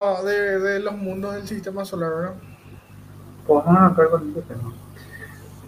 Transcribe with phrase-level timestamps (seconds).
[0.00, 2.34] de, los mundos del sistema solar, ¿verdad?
[3.46, 4.72] Pues vamos a arrancar con este tema.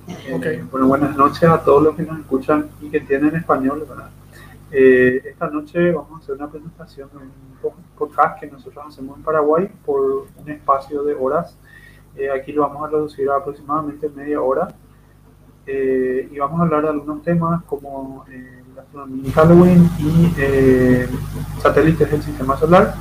[0.09, 4.09] Eh, bueno, buenas noches a todos los que nos escuchan y que entienden español, ¿verdad?
[4.71, 7.19] Eh, esta noche vamos a hacer una presentación de
[7.69, 10.01] un podcast que nosotros hacemos en Paraguay por
[10.39, 11.55] un espacio de horas.
[12.17, 14.75] Eh, aquí lo vamos a reducir a aproximadamente media hora
[15.67, 18.25] y vamos a hablar de algunos temas como
[18.75, 22.95] la astronomía Halloween y satélites del sistema solar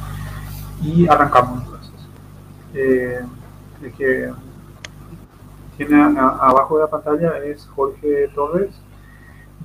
[0.81, 1.91] y arrancamos entonces.
[2.73, 3.21] Eh,
[3.81, 4.31] el que
[5.77, 8.73] tiene abajo de la pantalla es Jorge Torres,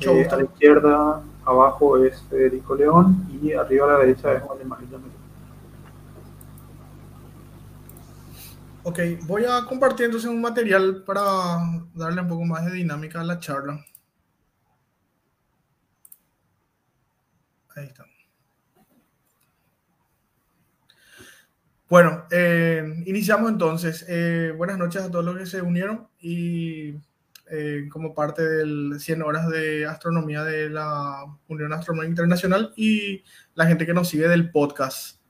[0.01, 4.59] eh, a la izquierda abajo es Federico León y arriba a la derecha es Juan
[8.83, 11.23] Ok, voy a compartir entonces un material para
[11.95, 13.84] darle un poco más de dinámica a la charla.
[17.75, 18.05] Ahí está.
[21.89, 24.05] Bueno, eh, iniciamos entonces.
[24.09, 26.95] Eh, buenas noches a todos los que se unieron y
[27.48, 33.23] eh, como parte del 100 horas de astronomía de la Unión Astronómica Internacional y
[33.55, 35.20] la gente que nos sigue del podcast.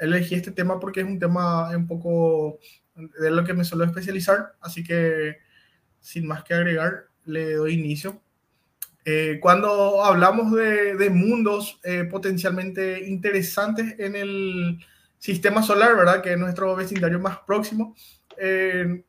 [0.00, 2.58] elegí este tema porque es un tema un poco
[2.96, 5.38] de lo que me suelo especializar, así que
[6.00, 8.20] sin más que agregar, le doy inicio.
[9.10, 14.84] Eh, cuando hablamos de, mundos eh, potencialmente interesantes en el
[15.16, 16.20] sistema solar, ¿verdad?
[16.20, 17.96] Que es nuestro vecindario más próximo,
[18.36, 19.02] eh,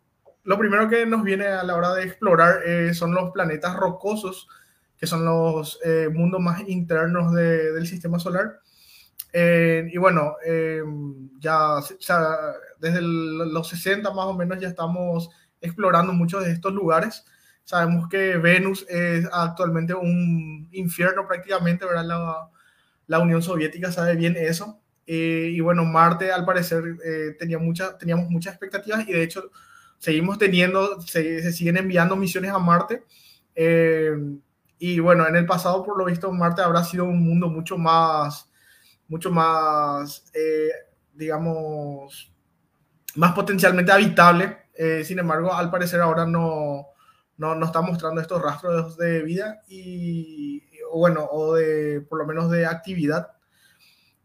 [0.46, 2.62] lo primero que nos viene a la hora de explorar
[2.94, 4.48] son los planetas rocosos,
[4.98, 5.78] que son los
[6.14, 8.62] mundos más internos del sistema solar.
[9.34, 10.38] y bueno,
[11.40, 12.38] ya, ya,
[12.80, 17.26] desde los 60 más o menos ya estamos explorando muchos de estos lugares.
[17.70, 22.04] Sabemos que Venus es actualmente un infierno prácticamente, ¿verdad?
[22.04, 22.50] La,
[23.06, 24.82] la Unión Soviética sabe bien eso.
[25.06, 29.52] Eh, y bueno, Marte al parecer eh, tenía mucha, teníamos muchas expectativas y de hecho
[30.00, 33.04] seguimos teniendo, se, se siguen enviando misiones a Marte.
[33.54, 34.18] Eh,
[34.80, 38.50] y bueno, en el pasado por lo visto Marte habrá sido un mundo mucho más,
[39.08, 40.26] mucho más,
[41.14, 42.34] digamos,
[43.14, 44.58] más potencialmente habitable.
[45.04, 46.88] sin embargo, al parecer ahora no,
[47.40, 50.62] no, no está mostrando estos rastros de vida y,
[50.92, 53.32] o bueno, o de, por lo menos de actividad.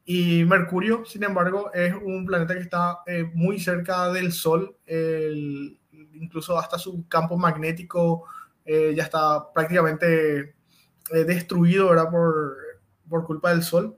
[0.05, 4.77] Y Mercurio, sin embargo, es un planeta que está eh, muy cerca del Sol,
[6.13, 8.25] incluso hasta su campo magnético
[8.65, 10.55] eh, ya está prácticamente
[11.11, 12.11] eh, destruido ¿verdad?
[12.11, 12.57] Por,
[13.09, 13.97] por culpa del Sol.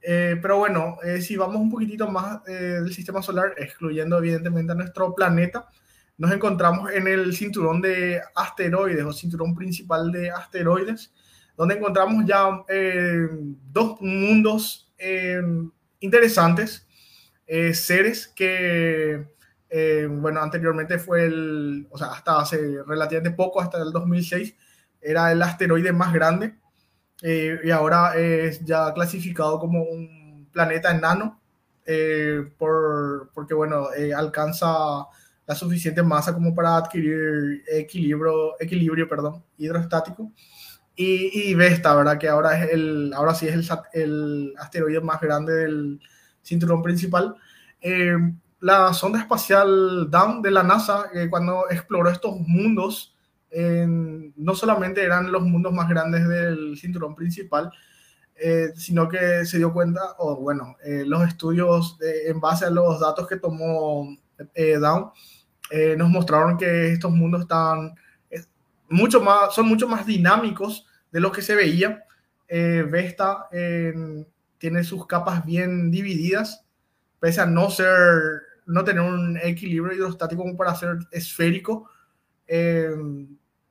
[0.00, 5.66] pero bueno, si vamos un poquitito más del sistema solar, excluyendo evidentemente a nuestro planeta,
[6.16, 11.12] nos encontramos en el cinturón de asteroides o cinturón principal de asteroides,
[11.56, 13.28] donde encontramos ya eh,
[13.70, 15.42] dos mundos eh,
[16.00, 16.86] interesantes,
[17.46, 19.26] eh, seres que,
[20.08, 24.54] bueno, anteriormente fue el, o sea, hasta hace relativamente poco, hasta el 2006,
[25.00, 26.54] era el asteroide más grande
[27.22, 31.40] y ahora es ya clasificado como un planeta enano,
[32.56, 35.06] por, porque, bueno, alcanza
[35.46, 40.32] la suficiente masa como para adquirir equilibrio, equilibrio perdón, hidrostático.
[40.96, 42.18] Y, y Vesta, ¿verdad?
[42.18, 46.00] Que ahora, es el, ahora sí es el, el asteroide más grande del
[46.42, 47.34] cinturón principal.
[47.80, 48.16] Eh,
[48.60, 53.10] la sonda espacial Dawn de la NASA, eh, cuando exploró estos mundos,
[54.36, 57.70] no solamente eran los mundos más grandes del cinturón principal,
[58.34, 63.28] eh, sino que se dio cuenta, o bueno, los estudios en base a los datos
[63.28, 64.08] que tomó
[64.80, 65.10] Dawn,
[65.70, 67.94] eh, nos mostraron que estos mundos están
[68.88, 72.04] mucho más, son mucho más dinámicos de lo que se veía.
[72.48, 73.48] Eh, Vesta
[74.58, 76.64] tiene sus capas bien divididas,
[77.20, 77.88] pese a no ser,
[78.66, 81.90] no tener un equilibrio hidrostático como para ser esférico.
[82.46, 82.90] Eh,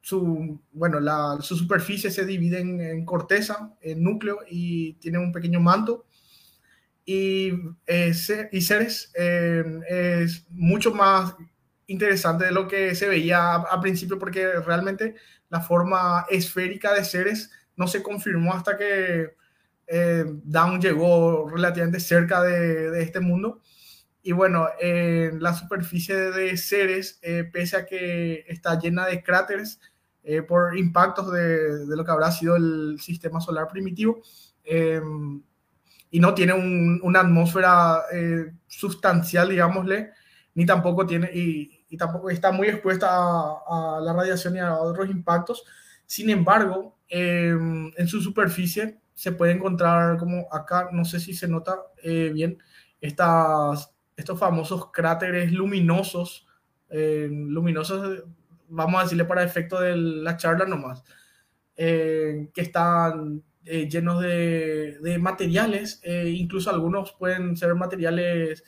[0.01, 5.61] su, bueno, la, su superficie se divide en, corteza, en núcleo y tiene un pequeño
[5.61, 6.05] manto.
[7.05, 7.51] Y,
[7.87, 11.35] y Ceres es mucho más
[11.87, 15.15] interesante de lo que se veía a, principio, porque realmente
[15.49, 19.35] la forma esférica de seres no se confirmó hasta que
[19.87, 23.61] eh, Down llegó relativamente cerca de, este mundo.
[24.21, 29.81] Y bueno, en la superficie de Ceres, eh, pese a que está llena de cráteres
[30.23, 34.21] eh, por impactos de, lo que habrá sido el sistema solar primitivo,
[36.13, 38.03] y no tiene una atmósfera
[38.67, 40.11] sustancial, digámosle,
[40.53, 45.09] ni tampoco tiene, y, y tampoco está muy expuesta a, la radiación y a otros
[45.09, 45.63] impactos.
[46.05, 51.47] Sin embargo, em, en su superficie se puede encontrar como acá, no sé si se
[51.47, 52.59] nota eh, bien,
[53.01, 56.45] estas, estos famosos cráteres luminosos,
[56.91, 58.23] eh, luminosos,
[58.69, 61.03] vamos a decirle para efecto de la charla nomás,
[61.75, 68.63] que están llenos de, de materiales, incluso algunos pueden ser materiales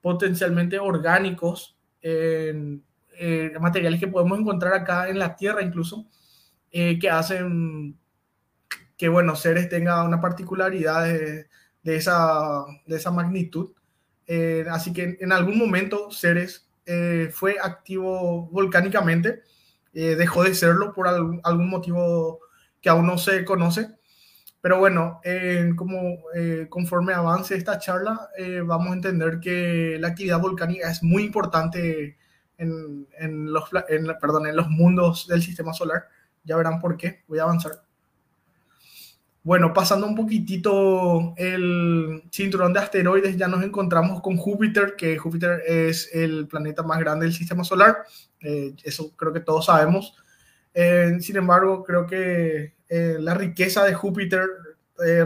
[0.00, 1.78] potencialmente orgánicos,
[3.60, 6.06] materiales que podemos encontrar acá en la Tierra incluso,
[6.70, 7.98] que hacen
[8.96, 11.46] que, bueno, Ceres tenga una particularidad de,
[11.96, 13.70] esa, de esa magnitud.
[14.26, 19.42] Eh, así que en algún momento Ceres eh, fue activo volcánicamente,
[19.92, 22.40] eh, dejó de serlo por algún, motivo
[22.80, 23.88] que aún no se conoce.
[24.64, 25.20] Pero bueno,
[25.76, 26.20] como
[26.70, 28.30] conforme avance esta charla,
[28.64, 32.16] vamos a entender que la actividad volcánica es muy importante
[32.56, 36.08] en, en los, perdón, en los mundos del sistema solar.
[36.44, 37.24] Ya verán por qué.
[37.28, 37.72] Voy a avanzar.
[39.42, 45.62] Bueno, pasando un poquitito el cinturón de asteroides, ya nos encontramos con Júpiter, que Júpiter
[45.66, 47.98] es el planeta más grande del sistema solar.
[48.40, 50.16] Eh, eso creo que todos sabemos.
[50.72, 54.46] Eh, sin embargo, creo que eh, la riqueza de Júpiter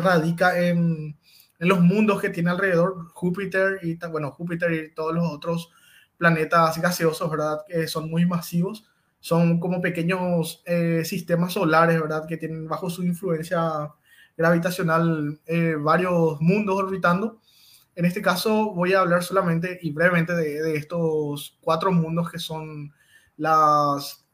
[0.00, 1.18] radica en,
[1.58, 3.08] los mundos que tiene alrededor.
[3.12, 5.70] Júpiter y, bueno, Júpiter y todos los otros
[6.16, 7.58] planetas gaseosos, ¿verdad?
[7.68, 8.86] Que son muy masivos.
[9.20, 10.62] Son como pequeños
[11.04, 12.26] sistemas solares, ¿verdad?
[12.26, 13.90] Que tienen bajo su influencia
[14.38, 17.40] gravitacional eh, varios mundos orbitando.
[17.96, 22.94] En este caso voy a hablar solamente y brevemente de, estos cuatro mundos que son
[23.36, 24.24] las,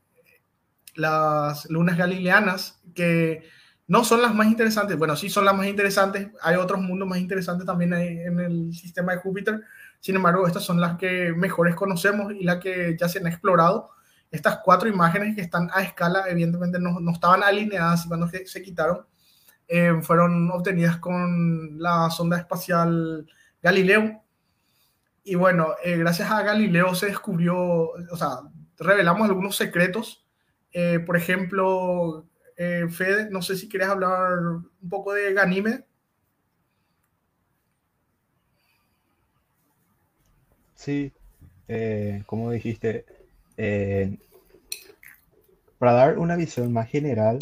[0.95, 3.43] las lunas galileanas, que
[3.87, 4.97] no son las más interesantes.
[4.97, 6.29] Bueno, sí son las más interesantes.
[6.43, 9.63] Hay otros mundos más interesantes también en el sistema de Júpiter.
[10.01, 13.91] Sin embargo, estas son las que mejores conocemos y las que ya se han explorado.
[14.31, 18.63] Estas cuatro imágenes que están a escala, evidentemente no, no estaban alineadas cuando se, se
[18.63, 19.07] quitaron
[19.67, 23.27] eh, fueron obtenidas con la sonda espacial
[23.63, 24.23] Galileo.
[25.23, 28.41] Y bueno, eh, gracias a Galileo se descubrió, o sea,
[28.79, 30.24] revelamos algunos secretos.
[30.75, 32.27] Eh, por ejemplo,
[32.57, 35.85] Fede, no sé si quieres hablar un poco de Ganime.
[40.75, 41.13] Sí,
[42.27, 43.07] como dijiste,
[45.79, 47.39] para dar una visión más general,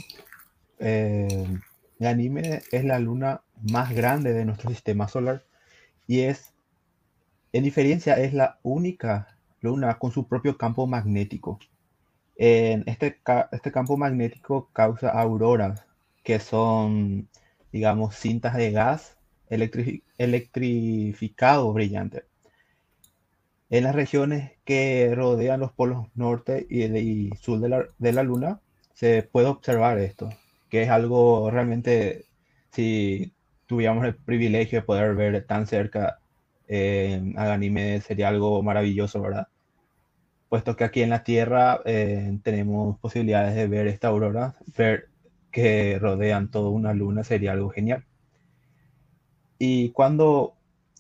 [1.99, 5.43] Ganímedes es la luna más grande de nuestro sistema solar
[6.07, 6.53] y es,
[7.53, 11.59] en diferencia, es la única luna con su propio campo magnético.
[12.37, 13.21] Este,
[13.53, 15.85] este campo magnético causa auroras,
[16.25, 17.29] que son,
[17.73, 19.17] digamos, cintas de gas
[20.19, 22.25] electrificado brillante.
[23.71, 28.61] En las regiones que rodean los polos norte y, sur de la, Luna
[28.95, 30.31] se puede observar esto
[30.73, 32.25] que es algo realmente,
[32.71, 33.35] si
[33.67, 36.19] tuviéramos el privilegio de poder ver tan cerca
[36.67, 37.59] eh, a
[38.01, 39.49] sería algo maravilloso, ¿verdad?
[40.53, 45.09] Puesto que aquí en la Tierra eh, tenemos posibilidades de ver esta aurora, ver
[45.51, 48.05] que rodean toda una luna sería algo genial.
[49.59, 50.53] Y cuando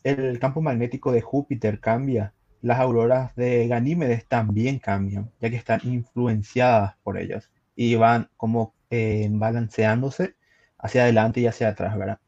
[0.05, 2.33] el campo magnético de Júpiter cambia,
[2.63, 8.73] las auroras de Ganímedes también cambian, ya que están influenciadas por ellas y van como
[8.89, 10.35] eh, balanceándose
[10.79, 12.21] hacia adelante y hacia atrás, ¿verdad?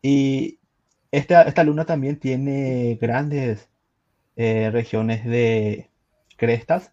[0.00, 0.60] Y
[1.10, 3.68] esta, esta luna también tiene grandes
[4.36, 5.90] eh, regiones de
[6.36, 6.92] crestas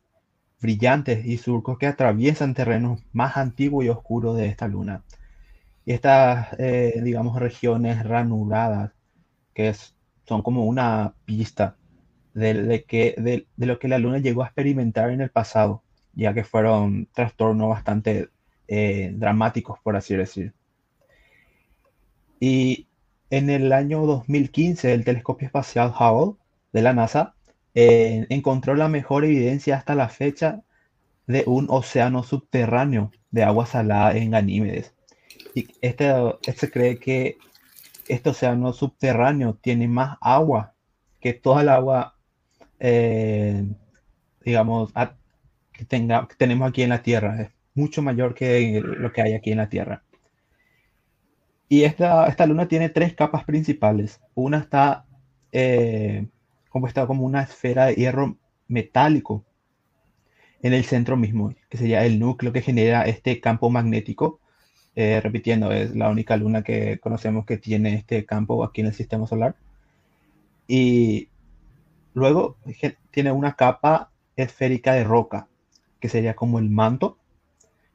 [0.62, 5.04] brillantes y surcos que atraviesan terrenos más antiguos y oscuros de esta luna.
[5.86, 8.94] Y estas, eh, digamos, regiones ranuradas,
[9.54, 9.74] que
[10.26, 11.76] son como una pista
[12.34, 15.84] de, lo que la luna llegó a experimentar en el pasado
[16.14, 18.30] ya que fueron trastornos bastante
[18.68, 20.54] eh, dramáticos, por así decir.
[22.40, 22.88] Y
[23.30, 26.38] en el año 2015, el telescopio espacial Hubble
[26.74, 27.36] de la NASA
[27.76, 30.62] eh, encontró la mejor evidencia hasta la fecha
[31.28, 34.94] de un océano subterráneo de agua salada en Ganímedes.
[35.56, 36.12] Y este,
[36.56, 37.38] se cree que
[38.08, 40.74] este océano subterráneo tiene más agua
[41.20, 42.16] que toda el agua,
[42.80, 43.66] eh,
[44.44, 44.92] digamos,
[45.72, 47.42] que, tenga, tenemos aquí en la Tierra.
[47.42, 50.04] Es mucho mayor que lo que hay aquí en la Tierra.
[51.70, 54.22] Y esta, esta luna tiene tres capas principales.
[54.36, 55.06] Una está
[55.52, 56.28] eh,
[56.74, 58.36] compuesta como una esfera de hierro
[58.68, 59.46] metálico
[60.64, 64.40] en el centro mismo, que sería el núcleo que genera este campo magnético.
[64.96, 68.94] Eh, repitiendo, es la única luna que conocemos que tiene este campo aquí en el
[68.94, 69.56] sistema solar.
[70.68, 71.30] Y
[72.16, 72.58] luego
[73.12, 75.48] tiene una capa esférica de roca
[76.00, 77.18] que sería como el manto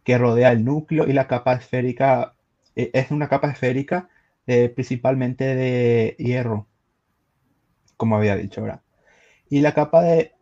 [0.04, 2.34] que rodea el núcleo y la capa esférica
[2.76, 4.08] es una capa esférica
[4.74, 6.67] principalmente de hierro,
[7.98, 8.82] como había dicho ahora.
[9.50, 10.32] Y la capa de,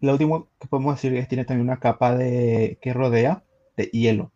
[0.00, 3.44] lo último que podemos decir es tiene también una capa de, que rodea
[3.76, 4.32] de hielo.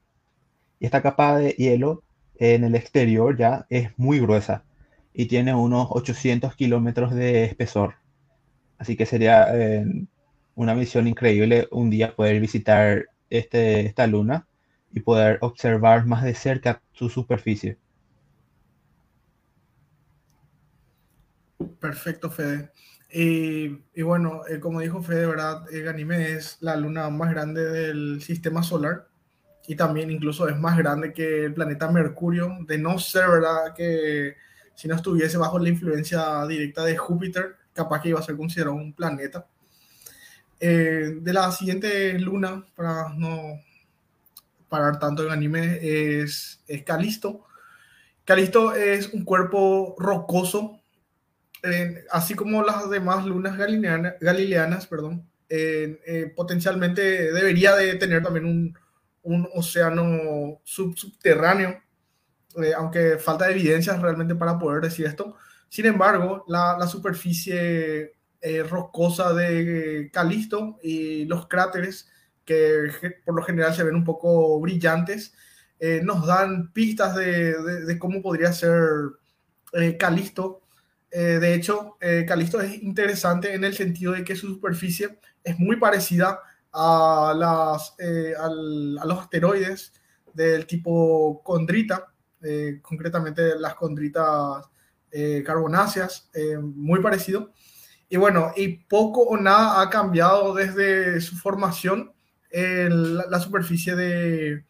[0.78, 2.02] Y esta capa de hielo
[2.38, 4.64] en el exterior ya es muy gruesa
[5.14, 7.94] y tiene unos 800 kilómetros de espesor.
[8.78, 9.84] Así que sería eh,
[10.54, 14.46] una misión increíble un día poder visitar este, esta luna
[14.92, 17.78] y poder observar más de cerca su superficie.
[21.78, 22.70] Perfecto, Fede.
[23.12, 25.64] Y, bueno, eh, como dijo Fede, ¿verdad?
[25.70, 29.08] Ganymede es la luna más grande del sistema solar
[29.66, 33.74] y también incluso es más grande que el planeta Mercurio, de no ser, ¿verdad?
[33.74, 34.36] Que
[34.74, 38.76] si no estuviese bajo la influencia directa de Júpiter, capaz que iba a ser considerado
[38.76, 39.46] un planeta.
[40.58, 43.60] Eh, de la siguiente luna, para no
[44.68, 47.44] parar tanto en es, es Calisto.
[48.24, 50.79] Calisto es un cuerpo rocoso
[52.10, 58.46] así como las demás lunas galileanas, perdón, eh, potencialmente debería de tener también
[59.22, 61.82] un, océano subterráneo,
[62.62, 65.36] eh, aunque falta evidencias realmente para poder decir esto.
[65.68, 72.08] Sin embargo, la, superficie eh, rocosa de Calisto y los cráteres,
[72.44, 72.90] que
[73.24, 75.34] por lo general se ven un poco brillantes,
[76.02, 78.72] nos dan pistas de, de, de, cómo podría ser
[79.98, 80.62] Calisto
[81.10, 85.76] eh, de hecho, eh, es interesante en el sentido de que su superficie es muy
[85.76, 86.40] parecida
[86.72, 89.92] a, las, eh, a los asteroides
[90.32, 92.06] del tipo condrita,
[92.80, 94.64] concretamente las condritas
[95.44, 96.30] carbonáceas,
[96.62, 97.52] muy parecido.
[98.08, 102.12] Y bueno, y poco o nada ha cambiado desde su formación
[102.52, 104.64] la, la superficie de,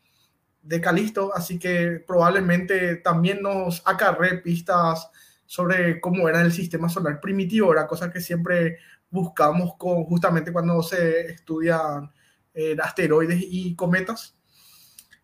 [0.63, 5.11] de Calisto, así que probablemente también nos acarre pistas
[5.51, 8.79] sobre cómo era el sistema solar primitivo, era cosa que siempre
[9.11, 12.09] buscamos con, justamente cuando se estudian
[12.55, 14.39] eh, asteroides y cometas.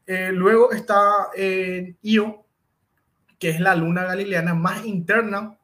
[0.04, 2.44] Eh, luego está eh, Io,
[3.38, 5.56] que es la luna galileana más interna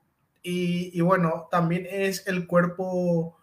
[0.45, 3.37] y, y bueno, también es el cuerpo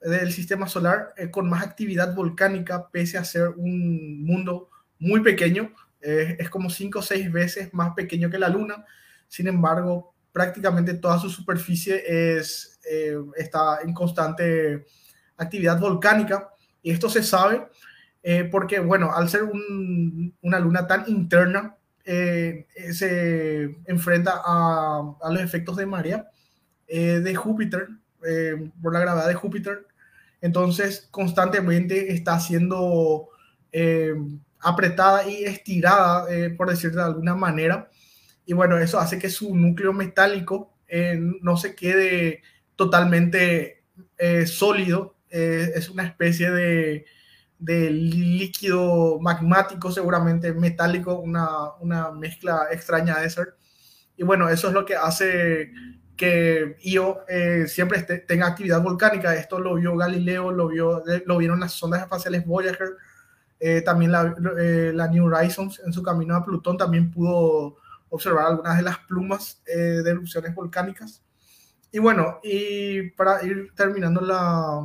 [0.00, 6.50] del sistema solar con más actividad volcánica, pese a ser un mundo muy pequeño, es
[6.50, 8.84] como cinco o seis veces más pequeño que la luna,
[9.28, 12.02] sin embargo, prácticamente toda su superficie
[12.36, 14.84] es, eh, está en constante
[15.36, 16.50] actividad volcánica.
[16.82, 17.68] Y esto se sabe
[18.20, 25.40] eh, porque, bueno, al ser una luna tan interna, eh, se enfrenta a, a, los
[25.40, 26.28] efectos de marea
[26.86, 27.88] de Júpiter,
[28.82, 29.86] por la gravedad de Júpiter,
[30.42, 33.30] entonces constantemente está siendo
[34.60, 36.26] apretada y estirada,
[36.56, 37.88] por decirlo de alguna manera,
[38.46, 42.42] y bueno, eso hace que su núcleo metálico eh, no se quede
[42.76, 43.84] totalmente
[44.18, 47.06] eh, sólido, eh, es una especie de,
[47.58, 53.56] de, líquido magmático, seguramente metálico, una, una, mezcla extraña de ser.
[54.16, 55.72] Y bueno, eso es lo que hace
[56.16, 57.20] que Io
[57.66, 59.34] siempre tenga actividad volcánica.
[59.34, 62.90] Esto lo vio Galileo, lo, vio, lo vieron las sondas espaciales Voyager,
[63.84, 64.32] también la,
[64.94, 67.78] la New Horizons en su camino a Plutón también pudo
[68.14, 71.22] observar algunas de las plumas eh, de erupciones volcánicas.
[71.90, 74.82] Y bueno, y para ir terminando la,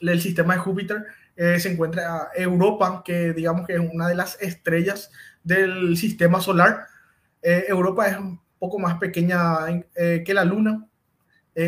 [0.00, 1.04] el sistema de Júpiter,
[1.36, 5.10] eh, se encuentra Europa, que digamos que es una de las estrellas
[5.44, 6.86] del sistema solar.
[7.40, 9.58] Eh, Europa es un poco más pequeña
[9.94, 10.86] que la Luna.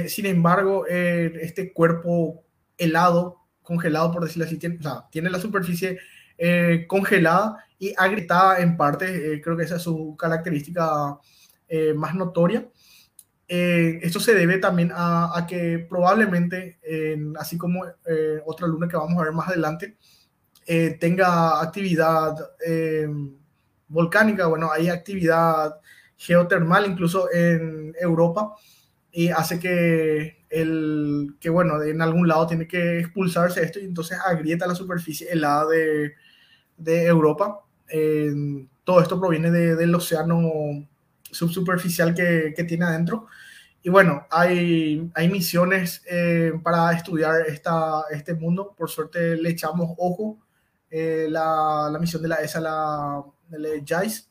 [0.07, 2.45] sin embargo, este cuerpo
[2.79, 5.99] helado, congelado, por decirlo así, tiene, la superficie
[6.87, 11.19] congelada y agrietada en parte, eh, creo que esa es su característica
[11.69, 12.67] eh, más notoria.
[13.47, 16.79] Eh, esto se debe también a, que probablemente,
[17.39, 17.85] así como
[18.47, 19.99] otra luna que vamos a ver más adelante,
[20.99, 22.35] tenga actividad
[23.89, 25.79] volcánica, bueno, hay actividad
[26.17, 28.55] geotermal incluso en Europa
[29.13, 34.19] y hace que el que bueno en algún lado tiene que expulsarse esto y entonces
[34.25, 36.15] agrieta la superficie helada de,
[36.77, 37.64] de Europa
[38.85, 40.87] todo esto proviene del océano
[41.35, 43.27] subsuperficial que, que, tiene adentro.
[43.83, 48.75] Y bueno, hay, hay misiones eh, para estudiar esta, este mundo.
[48.75, 50.39] Por suerte le echamos ojo.
[50.91, 54.31] Eh, la, la, misión de la ESA, la, la JAIS,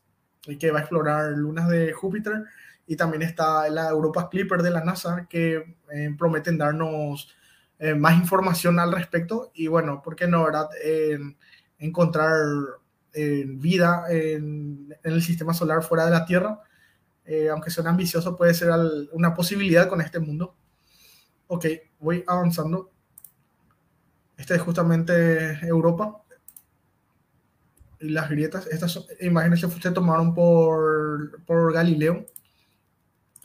[0.60, 2.46] que va a explorar lunas de Júpiter.
[2.88, 7.36] Y también está la Europa Clipper de la NASA, que eh, prometen darnos
[7.98, 9.52] más información al respecto.
[9.54, 10.70] Y bueno, ¿por qué no, verdad?
[11.78, 12.38] encontrar
[13.14, 16.60] vida en, el sistema solar fuera de la Tierra.
[17.52, 18.72] aunque suene ambicioso, puede ser
[19.12, 20.56] una posibilidad con este mundo.
[21.48, 21.66] Ok,
[22.00, 22.92] voy avanzando.
[24.38, 26.24] Este es justamente Europa.
[28.00, 32.26] Y las grietas, estas imágenes se, tomaron por, por Galileo.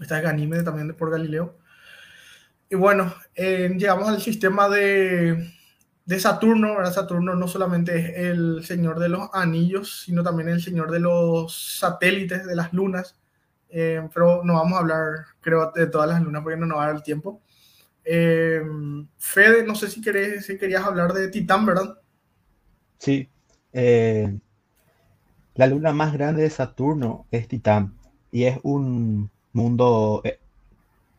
[0.00, 1.58] Esta es Ganímede también por Galileo.
[2.70, 5.50] Y bueno, llegamos al sistema de,
[6.08, 6.74] de Saturno.
[6.74, 6.92] ¿verdad?
[6.92, 11.78] Saturno no solamente es el señor de los anillos, sino también el señor de los
[11.78, 13.16] satélites, de las lunas.
[13.68, 16.84] Eh, pero no vamos a hablar, creo, de todas las lunas porque no nos va
[16.84, 17.42] a dar el tiempo.
[18.02, 18.62] Eh,
[19.18, 21.98] Fede, no sé si, querés, si querías hablar de Titán, ¿verdad?
[22.96, 23.28] Sí.
[23.74, 24.34] Eh,
[25.56, 27.98] la luna más grande de Saturno es Titán
[28.32, 30.22] y es un mundo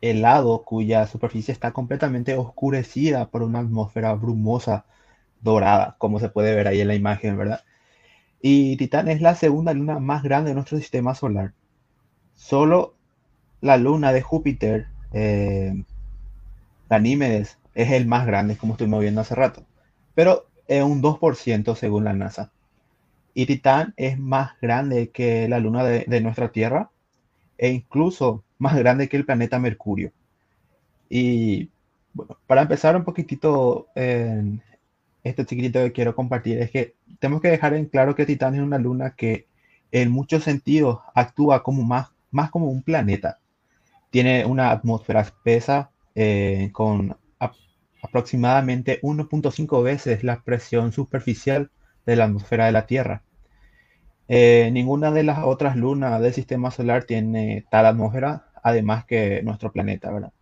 [0.01, 4.85] helado cuya superficie está completamente oscurecida por una atmósfera brumosa
[5.41, 7.63] dorada, como se puede ver ahí en la imagen, ¿verdad?
[8.41, 11.53] Y Titán es la segunda luna más grande de nuestro sistema solar.
[12.35, 12.95] Solo
[13.61, 15.83] la luna de Júpiter, eh,
[16.89, 19.65] Ganímedes, es el más grande, como estuvimos viendo hace rato,
[20.15, 22.51] pero es un 2% según la NASA.
[23.33, 26.89] Y Titán es más grande que la luna de nuestra Tierra
[27.57, 30.11] e incluso más grande que el planeta Mercurio.
[31.09, 31.69] Y
[32.13, 34.61] bueno, para empezar un poquitito en
[35.23, 38.61] este chiquitito que quiero compartir es que tenemos que dejar en claro que Titán es
[38.61, 39.47] una luna que
[39.91, 43.39] en muchos sentidos actúa como más, más como un planeta.
[44.11, 47.15] Tiene una atmósfera espesa eh, con
[48.01, 51.69] aproximadamente 1.5 veces la presión superficial
[52.05, 53.23] de la atmósfera de la Tierra.
[54.27, 59.71] Eh, ninguna de las otras lunas del sistema solar tiene tal atmósfera, además que nuestro
[59.71, 60.33] planeta, ¿verdad?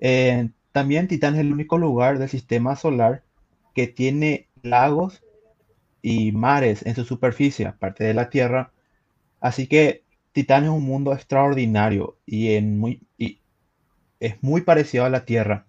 [0.00, 3.22] Eh, también Titán es el único lugar del sistema solar
[3.74, 5.22] que tiene lagos
[6.02, 8.72] y mares en su superficie, aparte de la Tierra.
[9.40, 12.52] Así que Titán es un mundo extraordinario y,
[14.20, 15.66] es muy parecido a la Tierra.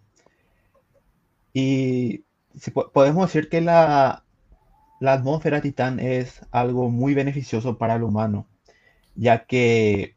[1.54, 2.24] Y
[2.94, 4.24] podemos decir que la
[5.00, 8.48] la atmósfera Titán es algo muy beneficioso para el humano,
[9.16, 10.16] ya que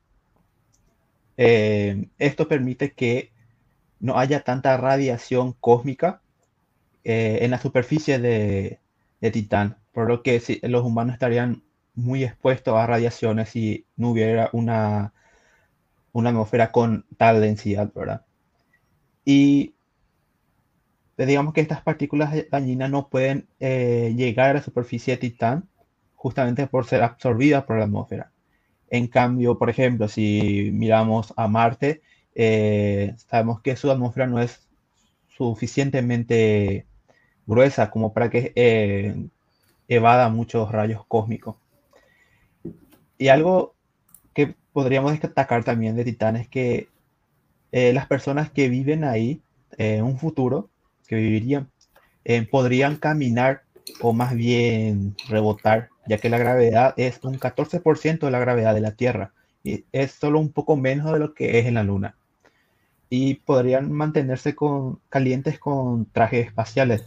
[1.37, 3.33] eh, esto permite que
[4.01, 6.21] no haya tanta radiación cósmica
[7.05, 8.81] eh, en la superficie de,
[9.33, 11.63] Titán, por lo que los humanos estarían
[11.95, 15.13] muy expuestos a radiaciones si no hubiera una,
[16.13, 18.25] una atmósfera con tal densidad, ¿verdad?
[19.25, 19.75] Y
[21.27, 25.69] digamos que estas partículas dañinas no pueden eh, llegar a la superficie de Titán
[26.15, 28.32] justamente por ser absorbidas por la atmósfera.
[28.93, 32.03] En cambio, por ejemplo, si miramos a Marte,
[32.35, 34.69] eh, sabemos que su atmósfera no es
[35.37, 36.87] suficientemente
[37.47, 39.17] gruesa como para que eh,
[39.89, 41.57] evada muchos rayos cósmicos.
[43.19, 43.75] Y algo
[44.35, 46.89] que podríamos destacar también de Titán es que
[47.73, 49.41] las personas que viven ahí
[49.79, 50.69] en un futuro
[51.07, 51.71] que vivirían
[52.25, 53.63] eh, podrían caminar
[54.01, 58.81] o más bien rebotar, ya que la gravedad es un 14% de la gravedad de
[58.81, 59.33] la Tierra
[59.65, 62.17] y es solo un poco menos de lo que es en la Luna.
[63.09, 67.05] Y podrían mantenerse con, calientes con trajes espaciales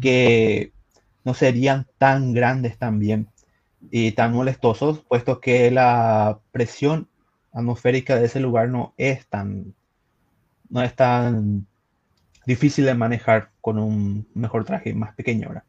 [0.00, 0.72] que
[1.24, 3.28] no serían tan grandes también
[3.90, 7.08] y tan molestosos, puesto que la presión
[7.52, 9.74] atmosférica de ese lugar no es tan,
[10.68, 11.66] no es tan
[12.44, 15.48] difícil de manejar con un mejor traje más pequeño.
[15.48, 15.64] ¿verdad?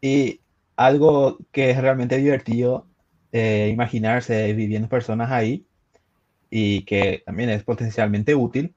[0.00, 0.40] Y
[0.80, 2.86] algo que es realmente divertido
[3.32, 5.66] eh, imaginarse viviendo personas ahí
[6.48, 8.74] y que también es potencialmente útil,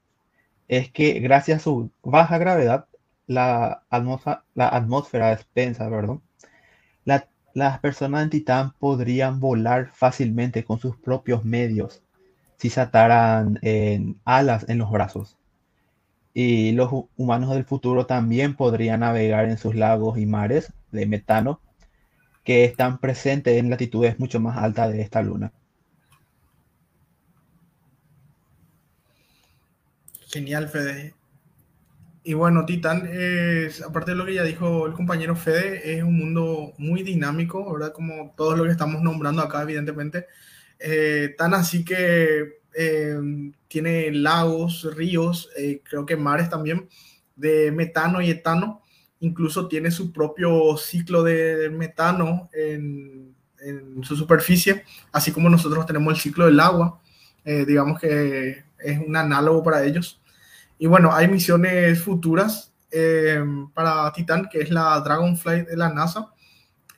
[0.68, 2.88] es que gracias a su baja gravedad,
[3.26, 6.22] la atmósfera, la atmósfera expensa, perdón,
[7.54, 12.02] las personas en Titán podrían volar fácilmente con sus propios medios
[12.58, 15.38] si se ataran en alas en los brazos.
[16.34, 21.62] Y los humanos del futuro también podrían navegar en sus lagos y mares de metano
[22.44, 25.52] que están presentes en latitudes mucho más altas de esta luna.
[30.28, 31.14] Genial, Fede.
[32.24, 36.18] Y bueno, Titán, es, aparte de lo que ya dijo el compañero Fede, es un
[36.18, 37.92] mundo muy dinámico, ¿verdad?
[37.92, 40.28] Como todo lo que estamos nombrando acá, evidentemente.
[40.80, 43.16] Eh, tan así que eh,
[43.68, 46.88] tiene lagos, ríos, eh, creo que mares también,
[47.36, 48.83] de metano y etano.
[49.24, 53.34] Incluso tiene su propio ciclo de metano en,
[54.02, 54.84] su superficie,
[55.14, 57.00] así como nosotros tenemos el ciclo del agua.
[57.46, 60.22] Eh, digamos que es un análogo para ellos.
[60.78, 62.74] Y bueno, hay misiones futuras
[63.74, 66.34] para Titán, que es la Dragonfly de la NASA.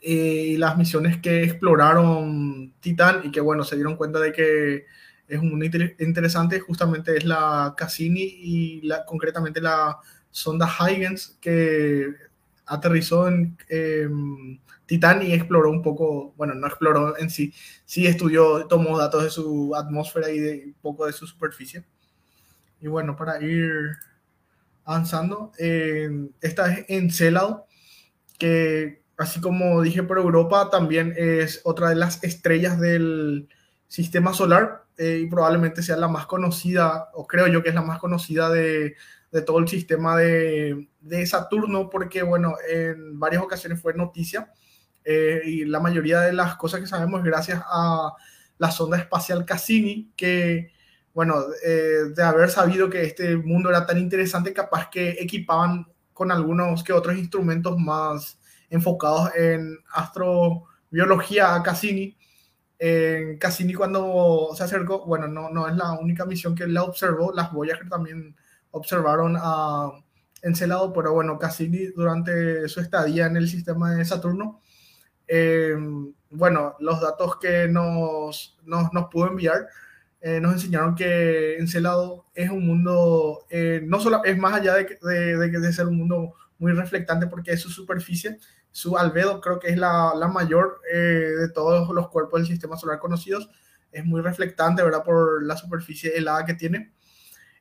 [0.01, 4.85] y las misiones que exploraron Titán y que bueno, se dieron cuenta de que
[5.27, 5.65] es un mundo
[5.99, 9.99] interesante, justamente es la Cassini y la, concretamente la
[10.35, 12.13] sonda Huygens que
[12.65, 13.55] aterrizó en
[14.85, 17.53] Titán y exploró un poco, bueno, no exploró en sí,
[17.85, 21.85] sí estudió, tomó datos de su atmósfera y de poco de su superficie.
[22.81, 23.95] Y bueno, para ir
[24.83, 26.09] avanzando, eh,
[26.41, 27.65] esta es Encelado,
[28.37, 33.47] que así como dije por Europa, también es otra de las estrellas del
[33.87, 37.83] sistema solar eh, y probablemente sea la más conocida, o creo yo que es la
[37.83, 38.95] más conocida de,
[39.35, 44.49] de todo el sistema de, de, Saturno, porque bueno, en varias ocasiones fue noticia
[45.03, 48.13] eh, y la mayoría de las cosas que sabemos gracias a
[48.57, 50.71] la sonda espacial Cassini, que,
[51.13, 56.31] bueno, eh, de haber sabido que este mundo era tan interesante, capaz que equipaban con
[56.31, 62.17] algunos que otros instrumentos más enfocados en astrobiología a Cassini.
[62.79, 67.33] En Cassini cuando se acercó, bueno, no, no es la única misión que la observó,
[67.33, 68.33] las Voyager también
[68.75, 69.89] observaron a
[70.41, 74.61] Encelado, pero bueno, Cassini durante su estadía en el sistema de Saturno
[75.27, 75.75] eh,
[76.29, 79.67] bueno, los datos que nos, nos, nos pudo enviar
[80.21, 84.97] eh, nos enseñaron que Encelado es un mundo, eh, no solo es más allá de,
[85.01, 88.39] de, de, ser un mundo muy reflectante porque es su superficie,
[88.71, 92.99] su albedo creo que es la, la mayor de todos los cuerpos del sistema solar
[92.99, 93.49] conocidos,
[93.91, 95.03] es muy reflectante, ¿verdad?
[95.03, 96.91] Por la superficie helada que tiene.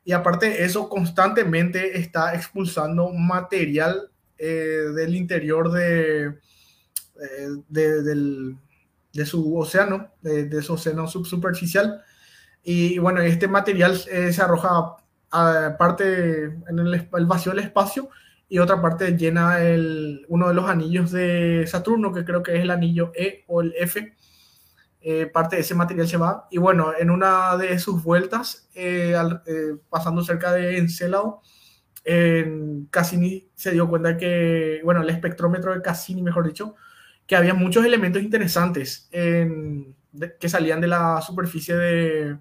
[0.05, 6.35] Y aparte eso, constantemente está expulsando material del interior de,
[7.21, 8.03] eh, de,
[9.13, 12.03] de, su océano, de, su océano subsuperficial.
[12.65, 14.97] Y bueno, este material eh, se arroja
[15.31, 18.09] a parte en el, el, vacío del espacio
[18.49, 22.63] y otra parte llena el, uno de los anillos de Saturno, que creo que es
[22.63, 24.13] el anillo E o el F.
[25.07, 26.49] Eh, parte de ese material se va.
[26.51, 29.43] Y bueno, en una de sus vueltas, al,
[29.91, 31.43] pasando cerca de Encelado,
[32.91, 36.75] Cassini se dio cuenta que, bueno, el espectrómetro de Cassini, mejor dicho,
[37.27, 42.39] que había muchos elementos interesantes que salían de la superficie de,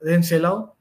[0.00, 0.76] de Encelado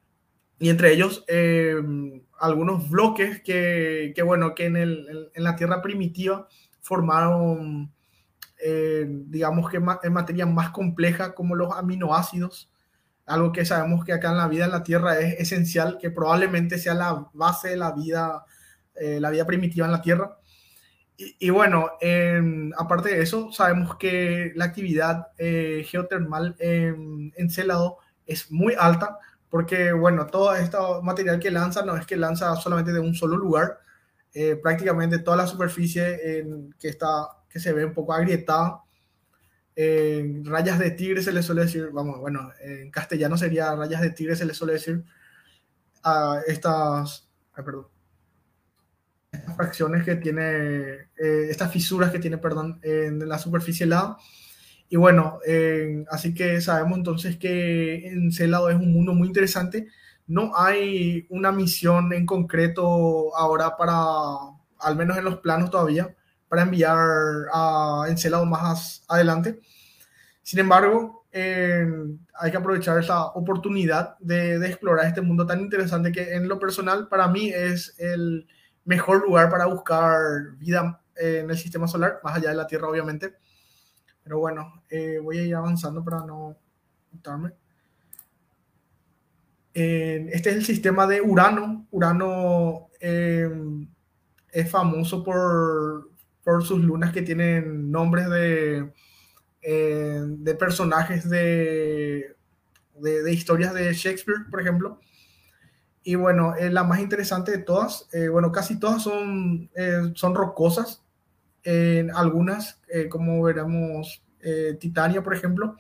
[0.60, 5.82] y entre ellos em, algunos bloques que, que, bueno, que en, el, en, la Tierra
[5.82, 6.48] primitiva
[6.82, 7.94] formaron,
[8.68, 12.72] eh, digamos que en materia más compleja como los aminoácidos,
[13.28, 16.80] algo que sabemos que acá en la vida en la Tierra es esencial, que probablemente
[16.80, 18.44] sea la base de la vida,
[18.96, 20.40] eh, la vida primitiva en la Tierra.
[21.16, 21.92] Y, bueno,
[22.76, 29.94] aparte de eso, sabemos que la actividad eh, geotermal en, Celado es muy alta, porque
[29.94, 33.80] bueno, todo este material que lanza no es que lanza solamente de un solo lugar,
[34.36, 36.46] eh, prácticamente toda la superficie
[36.78, 38.82] que, está, que se ve un poco agrietada,
[40.44, 44.36] rayas de tigre se le suele decir, vamos, bueno, en castellano sería rayas de tigre
[44.36, 45.04] se le suele decir
[46.04, 47.88] a estas, perdón,
[49.56, 54.18] fracciones que tiene, eh, estas fisuras que tiene, perdón, en la superficie helada.
[54.90, 55.40] Y bueno,
[56.10, 59.88] así que sabemos entonces que en Celado es un mundo muy interesante.
[60.28, 64.00] No hay una misión en concreto ahora para,
[64.80, 66.16] al menos en los planos todavía,
[66.48, 66.98] para enviar
[67.54, 69.60] a Encelado más adelante.
[70.42, 76.48] Sin embargo, hay que aprovechar esa oportunidad de, explorar este mundo tan interesante que en
[76.48, 78.48] lo personal para mí es el,
[78.86, 80.22] mejor lugar para buscar
[80.58, 83.36] vida eh, en el sistema solar, más allá de la Tierra, obviamente.
[84.24, 86.56] Pero bueno, eh, voy a ir avanzando para no
[89.76, 91.88] este es el sistema de Urano.
[91.92, 93.50] Urano eh,
[94.52, 96.10] es famoso por,
[96.44, 98.92] por, sus lunas que tienen nombres de,
[99.62, 102.36] de personajes de,
[102.96, 105.00] de, de, historias de Shakespeare, por ejemplo.
[106.08, 110.36] Y bueno, eh, la más interesante de todas, eh, bueno, casi todas son, eh, son
[110.36, 111.04] rocosas.
[112.14, 114.24] algunas, como veremos,
[114.80, 115.76] Titania, por ejemplo,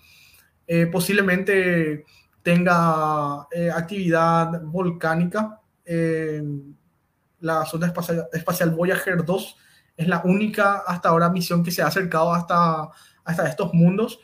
[0.91, 2.05] posiblemente
[2.45, 5.60] tenga actividad volcánica.
[7.39, 7.91] la sonda
[8.34, 9.58] espacial, Voyager 2
[9.97, 12.89] es la única hasta ahora misión que se ha acercado hasta,
[13.23, 14.19] hasta estos mundos.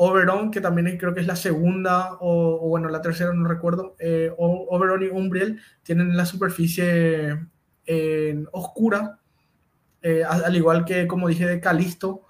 [0.00, 4.32] Oberon, que también creo que es la segunda, o, bueno, la tercera, no recuerdo, eh,
[4.38, 7.36] Oberon y Umbriel tienen la superficie
[8.52, 9.18] oscura,
[10.00, 12.27] eh, al igual que, como dije, de Calisto,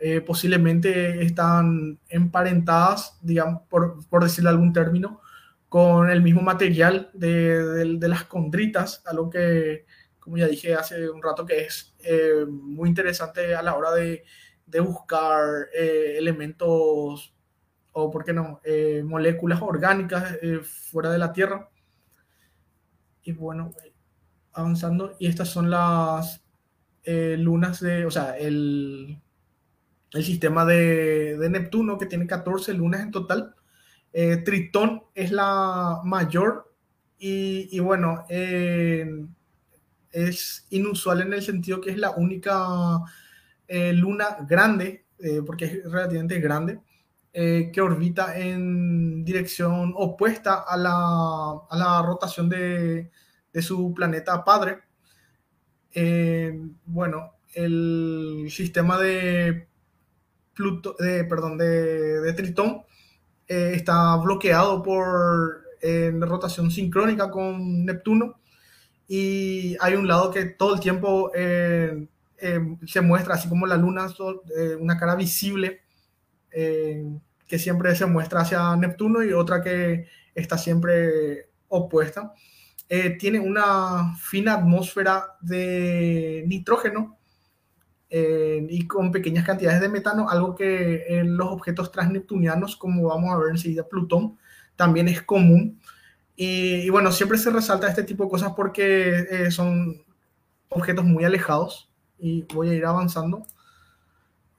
[0.00, 5.20] eh, posiblemente están emparentadas, digamos, por, por decirle algún término,
[5.68, 9.86] con el mismo material de, de, las condritas, algo que
[10.18, 14.24] como ya dije hace un rato, que es eh, muy interesante a la hora de,
[14.66, 17.34] de buscar eh, elementos
[17.92, 20.38] o, ¿por qué no?, eh, moléculas orgánicas
[20.90, 21.68] fuera de la Tierra.
[23.22, 23.72] Y bueno,
[24.52, 26.42] avanzando, y estas son las
[27.04, 29.20] lunas de, o sea, el,
[30.12, 33.54] el sistema de, Neptuno, que tiene 14 lunas en total.
[34.44, 36.74] Tritón es la mayor
[37.18, 38.24] y, bueno,
[40.12, 43.00] es inusual en el sentido que es la única
[43.68, 46.80] eh, luna grande, eh, porque es relativamente grande,
[47.32, 50.90] eh, que orbita en dirección opuesta a la,
[51.70, 53.10] a la rotación de,
[53.52, 54.80] de, su planeta padre.
[56.84, 59.68] bueno, el sistema de
[60.60, 62.82] Pluto, de, perdón, de, Tritón
[63.46, 65.62] está bloqueado por
[66.20, 68.40] rotación sincrónica con Neptuno
[69.08, 72.06] y hay un lado que todo el tiempo eh,
[72.38, 74.06] eh, se muestra, así como la luna,
[74.56, 75.80] eh, una cara visible
[76.52, 82.34] que siempre se muestra hacia Neptuno y otra que está siempre opuesta.
[83.18, 87.18] tiene una fina atmósfera de nitrógeno
[88.10, 93.38] y con pequeñas cantidades de metano, algo que en los objetos transneptunianos, como vamos a
[93.38, 94.36] ver enseguida, Plutón,
[94.74, 95.80] también es común.
[96.34, 100.02] Y, bueno, siempre se resalta este tipo de cosas porque eh, son
[100.70, 101.90] objetos muy alejados.
[102.18, 103.42] Y voy a ir avanzando.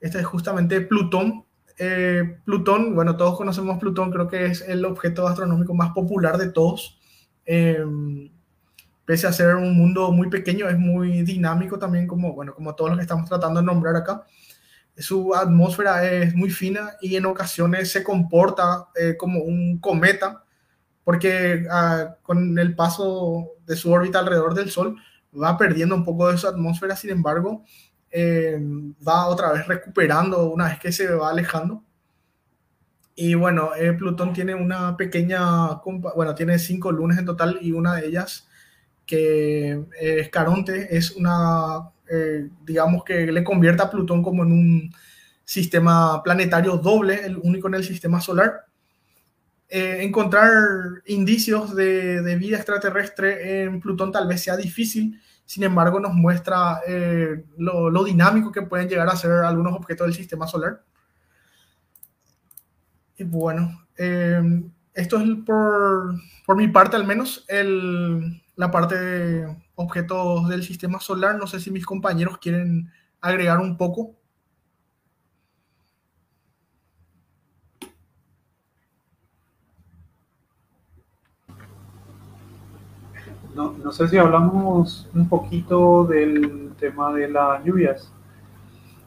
[0.00, 1.44] Este es justamente Plutón.
[1.78, 6.52] Eh, Plutón, bueno, todos conocemos Plutón, creo que es el objeto astronómico más popular de
[6.52, 7.00] todos.
[9.04, 12.90] Pese a ser un mundo muy pequeño, es muy dinámico también, como, bueno, como todos
[12.90, 14.24] los que estamos tratando de nombrar acá.
[14.96, 20.44] Su atmósfera es muy fina y en ocasiones se comporta eh, como un cometa
[21.04, 24.96] porque ah, con el paso de su órbita alrededor del Sol
[25.40, 27.64] va perdiendo un poco de su atmósfera, sin embargo,
[28.10, 28.60] eh,
[29.06, 31.82] va otra vez recuperando una vez que se va alejando.
[33.14, 35.80] Y bueno, eh, Plutón tiene una pequeña,
[36.14, 38.48] bueno, tiene cinco lunas en total y una de ellas
[39.12, 41.90] que eh, es Caronte, es una,
[42.64, 44.94] digamos que le convierte a Plutón como en un
[45.44, 48.66] sistema planetario doble, el único en el sistema solar
[49.74, 50.50] eh, encontrar
[51.06, 57.46] indicios de, vida extraterrestre en Plutón tal vez sea difícil, sin embargo nos muestra eh,
[57.56, 60.82] lo, dinámico que pueden llegar a ser algunos objetos del sistema solar.
[63.16, 64.42] Y bueno, eh,
[64.92, 71.00] esto es por, por, mi parte al menos el, la parte de objetos del sistema
[71.00, 71.36] solar.
[71.36, 74.14] No sé si mis compañeros quieren agregar un poco.
[83.54, 88.10] no, no, sé si hablamos un poquito del tema de las lluvias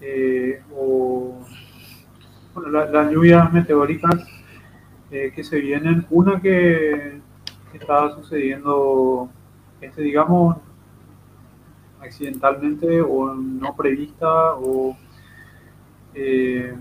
[0.02, 1.40] eh, o
[2.54, 4.16] bueno, las lluvias meteóricas
[5.12, 6.06] eh, que se vienen.
[6.10, 7.22] Una que,
[7.74, 9.30] está sucediendo,
[9.86, 10.58] este, digamos,
[12.00, 14.96] accidentalmente o no prevista o
[16.14, 16.74] eh,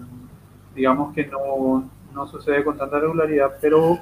[0.75, 3.99] digamos que no, no sucede con tanta regularidad, pero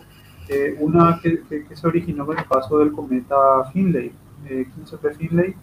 [0.48, 4.12] eh, una que, se originó con el paso del cometa Finlay,
[4.44, 5.54] 15P eh, Finlay,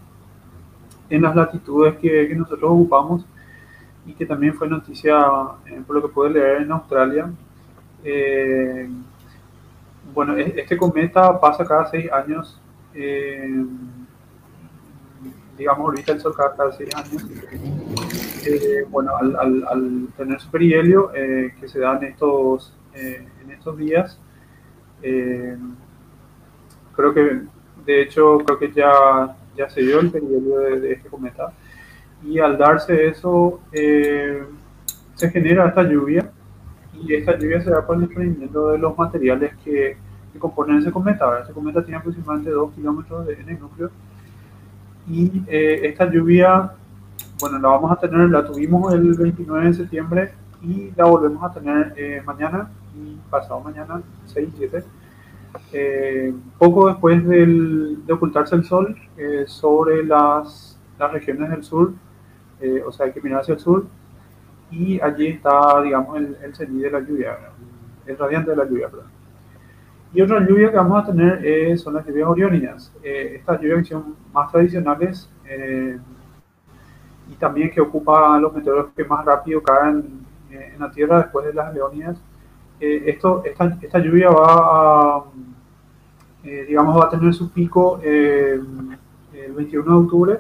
[1.10, 3.26] en las latitudes que, nosotros ocupamos
[4.06, 5.20] y que también fue noticia
[5.66, 7.30] eh, por lo que puede leer en Australia.
[10.14, 12.60] bueno, este cometa pasa cada seis años,
[15.58, 17.26] digamos, ahorita el cada, seis años.
[18.90, 24.20] bueno, al, tener su perihelio que se da en estos, en estos días,
[25.02, 25.58] eh,
[26.96, 27.42] creo que,
[27.86, 31.54] de hecho, creo que ya, ya se dio el periodo de, este cometa.
[32.24, 34.44] Y al darse eso, eh,
[35.16, 36.32] se genera esta lluvia.
[37.02, 39.98] Y esta lluvia se da por el desprendimiento de los materiales que,
[40.40, 41.40] que componen ese cometa.
[41.42, 43.92] Este cometa tiene aproximadamente 2 kilómetros de, en el núcleo.
[45.08, 46.72] Y eh, esta lluvia,
[47.40, 51.54] bueno, la vamos a tener, la tuvimos el 29 de septiembre y la volvemos a
[51.54, 54.84] tener mañana y pasado mañana, 6 y 7,
[55.74, 61.94] eh, poco después del, de ocultarse el sol, eh, sobre las, las, regiones del sur,
[62.62, 63.86] eh, o sea, hay que mirar hacia el sur,
[64.72, 67.38] y allí está, digamos, el, el de la lluvia,
[68.06, 68.90] el radiante de la lluvia.
[68.90, 69.19] Perdón.
[70.14, 72.92] Y otra lluvia que vamos a tener son las lluvias oriónidas.
[73.04, 75.30] estas lluvias son más tradicionales
[77.30, 81.54] y también que ocupa los meteoros que más rápido caen en la Tierra después de
[81.54, 82.18] las leónidas
[82.82, 83.18] eh,
[83.84, 85.24] esta, lluvia va a,
[86.46, 88.58] eh, digamos, va a tener su pico eh,
[89.34, 90.40] el 21 de octubre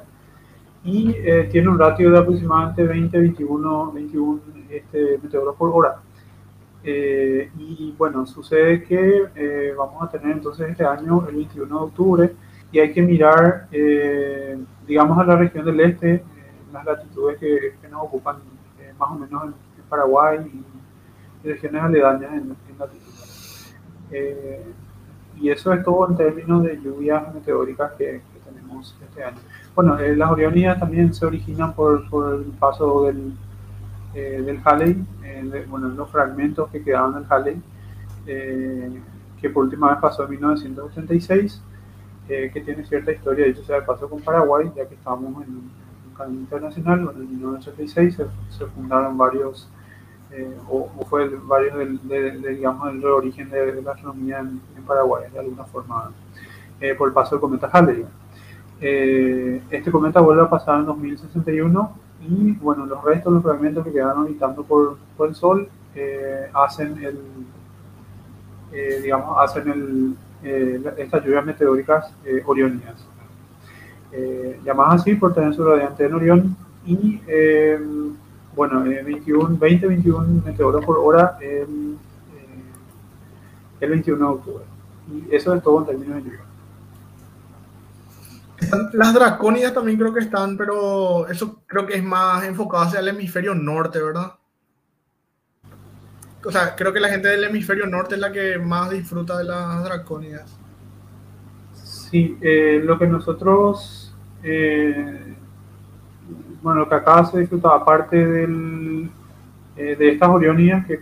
[0.85, 1.13] y
[1.51, 5.99] tiene un ratio de aproximadamente 20, 21, 21 este, meteoros por hora.
[6.83, 12.35] Y bueno, sucede que vamos a tener entonces este año, el 21 de octubre,
[12.71, 13.67] y hay que mirar,
[14.87, 16.23] digamos, a la región del este,
[16.71, 18.37] las latitudes que, que nos ocupan
[18.99, 19.53] más o menos en,
[19.89, 23.09] Paraguay y, regiones aledañas en, en latitud.
[24.11, 24.63] Eh,
[25.39, 29.37] y eso es todo en términos de lluvias meteóricas que, tenemos este año.
[29.75, 33.33] Bueno, eh, las Orionías también se originan por, por el paso del,
[34.13, 35.05] eh, del Halley,
[35.69, 37.61] bueno, los fragmentos que quedaban del Halley,
[39.41, 41.61] que por última vez pasó en 1986,
[42.27, 45.69] que tiene cierta historia, de hecho se pasó con Paraguay, ya que estábamos en
[46.27, 48.17] internacional, bueno, en 1986
[48.49, 49.69] se, fundaron varios,
[50.31, 55.39] eh, o, fue varios del, de, digamos, el origen de, la astronomía en, Paraguay, de
[55.39, 56.11] alguna forma,
[56.81, 58.05] eh, por el paso del cometa Halley.
[58.81, 63.91] Eh, este cometa vuelve a pasar en 2061 y, bueno, los restos, los fragmentos que
[63.91, 65.69] quedaron orbitando por, por el Sol
[66.53, 67.19] hacen el,
[69.01, 72.13] digamos, hacen el, estas lluvias meteóricas
[72.45, 73.09] oriónicas
[74.11, 77.79] eh, llamadas así por tener su radiante en Orión y eh,
[78.55, 81.65] bueno, 21, 20, 21 meteoros por hora eh,
[83.79, 84.63] el 21 de octubre.
[85.11, 86.48] Y eso es todo en términos de lluvia.
[88.93, 93.07] Las dracónidas también creo que están, pero eso creo que es más enfocado hacia el
[93.07, 94.33] hemisferio norte, ¿verdad?
[96.45, 99.43] O sea, creo que la gente del hemisferio norte es la que más disfruta de
[99.43, 100.57] las dracónidas.
[101.73, 105.35] Sí, eh, lo que nosotros, eh,
[106.61, 109.09] bueno, lo que acá se disfruta, aparte del,
[109.75, 111.01] eh, de estas orionías, que,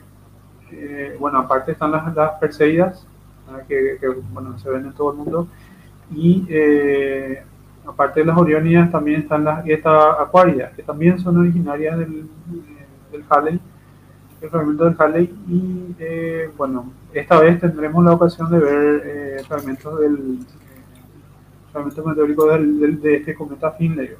[1.17, 3.08] bueno, aparte están las, las Perseidas,
[3.67, 3.98] que,
[4.34, 5.48] bueno, se ven en todo el mundo,
[6.12, 6.48] y
[7.86, 12.30] aparte de las orionías también están las estas acuarias, que también son originarias del,
[13.12, 13.60] del Halley,
[14.41, 15.96] el fragmento del Halley, y
[16.58, 20.39] bueno, esta vez tendremos la ocasión de ver fragmentos del
[21.72, 24.15] fragmento meteórico de este cometa Finlay.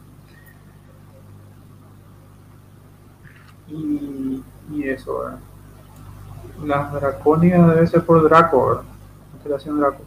[3.70, 5.32] Y, y eso.
[6.66, 8.84] Las dracónicas debe ser por Draco.
[9.32, 10.04] Constelación Draco.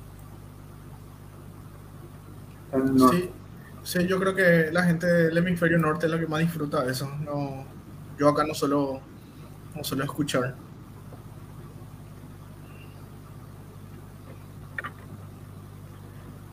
[3.10, 3.30] Sí,
[3.82, 6.92] sí, yo creo que la gente del hemisferio norte es la que más disfruta de
[6.92, 7.10] eso.
[7.24, 7.64] No,
[8.18, 9.00] yo acá no suelo,
[9.74, 10.54] no suelo escuchar.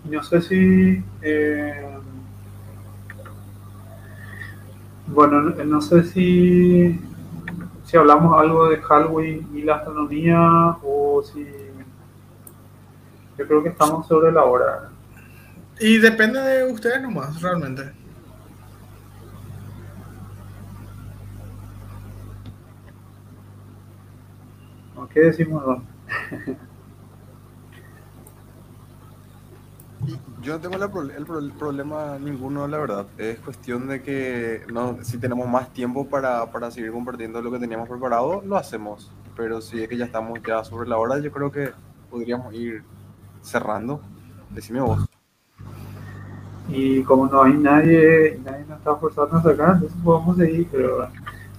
[0.10, 1.98] no sé si eh,
[5.08, 7.00] bueno no sé si
[7.86, 11.46] si hablamos algo de Halloween y la astronomía o si
[13.38, 14.90] yo creo que estamos sobre la hora
[15.80, 17.92] y depende de ustedes nomás realmente
[25.18, 25.64] ¿qué decimos
[30.44, 33.08] Yo no tengo el, problema ninguno, la verdad.
[33.18, 37.60] Es cuestión de que no, si tenemos más tiempo para, para, seguir compartiendo lo que
[37.60, 39.12] teníamos preparado, lo hacemos.
[39.36, 41.74] Pero si es que ya estamos ya sobre la hora, yo creo que
[42.10, 42.84] podríamos ir
[43.42, 44.00] cerrando.
[44.52, 45.07] Decime vos.
[46.70, 50.68] Y como no hay nadie, nadie nos está forzando a sacar, entonces podemos seguir.
[50.72, 51.08] Pero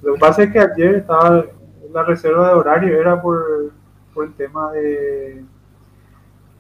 [0.03, 1.45] lo que pasa es que ayer estaba
[1.93, 3.73] la reserva de horario, era por,
[4.13, 5.45] por el tema de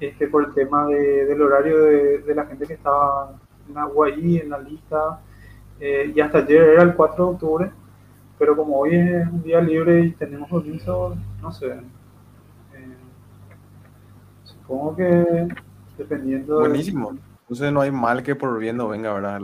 [0.01, 3.33] este, por el tema del horario de, la gente que estaba
[3.69, 5.21] en UAI, en la lista,
[5.81, 7.71] eh, y hasta ayer era el 4 de octubre,
[8.39, 12.97] pero como hoy es un día libre y tenemos permiso, no sé, eh,
[14.45, 15.49] supongo que
[15.97, 16.61] dependiendo...
[16.61, 17.17] Buenísimo,
[17.49, 19.41] entonces no hay mal que por bien no venga, ¿verdad?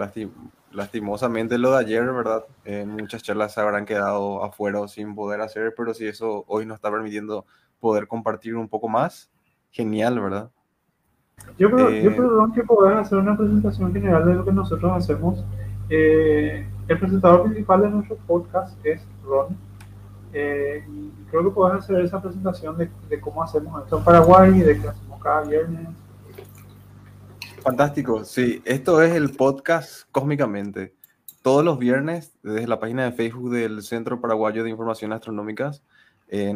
[0.73, 2.45] lastimosamente lo de ayer, ¿verdad?
[2.65, 6.75] Eh, muchas charlas se habrán quedado afuera sin poder hacer, pero si eso hoy nos
[6.75, 7.47] está permitiendo
[7.81, 9.31] poder compartir un poco más,
[9.71, 10.51] genial, ¿verdad?
[11.59, 14.93] Yo creo, yo eh, creo que podés hacer una presentación general de lo que nosotros
[14.93, 15.45] hacemos.
[15.89, 19.57] Eh, el presentador principal de nuestro podcast es Ron.
[20.33, 24.59] Eh, y creo que podés hacer esa presentación de, de, cómo hacemos esto en Paraguay
[24.61, 25.89] de qué hacemos cada viernes.
[27.65, 28.61] Fantástico, sí.
[28.67, 30.95] Esto es el podcast Cósmicamente.
[31.41, 35.83] Todos los viernes, desde la página de Facebook del Centro Paraguayo de Información Astronómicas,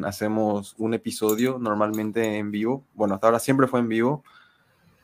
[0.04, 2.84] hacemos un episodio normalmente en vivo.
[2.92, 4.22] Bueno, hasta ahora siempre fue en vivo.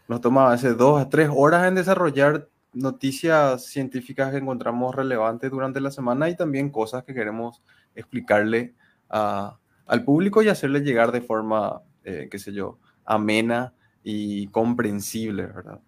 [0.07, 5.81] Nos toma hace dos a tres horas en desarrollar noticias científicas que encontramos relevantes durante
[5.81, 7.63] la semana y también cosas que queremos
[7.95, 8.75] explicarle
[9.09, 15.81] al público y hacerle llegar de forma, eh, qué sé yo, amena y comprensible, ¿verdad?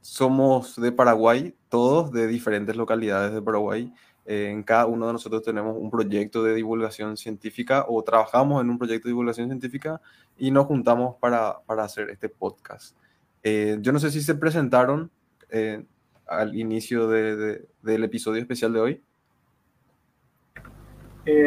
[0.00, 3.92] Somos de Paraguay, todos de diferentes localidades de Paraguay.
[4.24, 8.68] Eh, en cada uno de nosotros tenemos un proyecto de divulgación científica o trabajamos en
[8.68, 10.02] un proyecto de divulgación científica
[10.36, 12.94] y nos juntamos para, para hacer este podcast.
[13.42, 15.10] Eh, yo no sé si se presentaron
[15.48, 15.82] eh,
[16.26, 19.02] al inicio de, del episodio especial de hoy.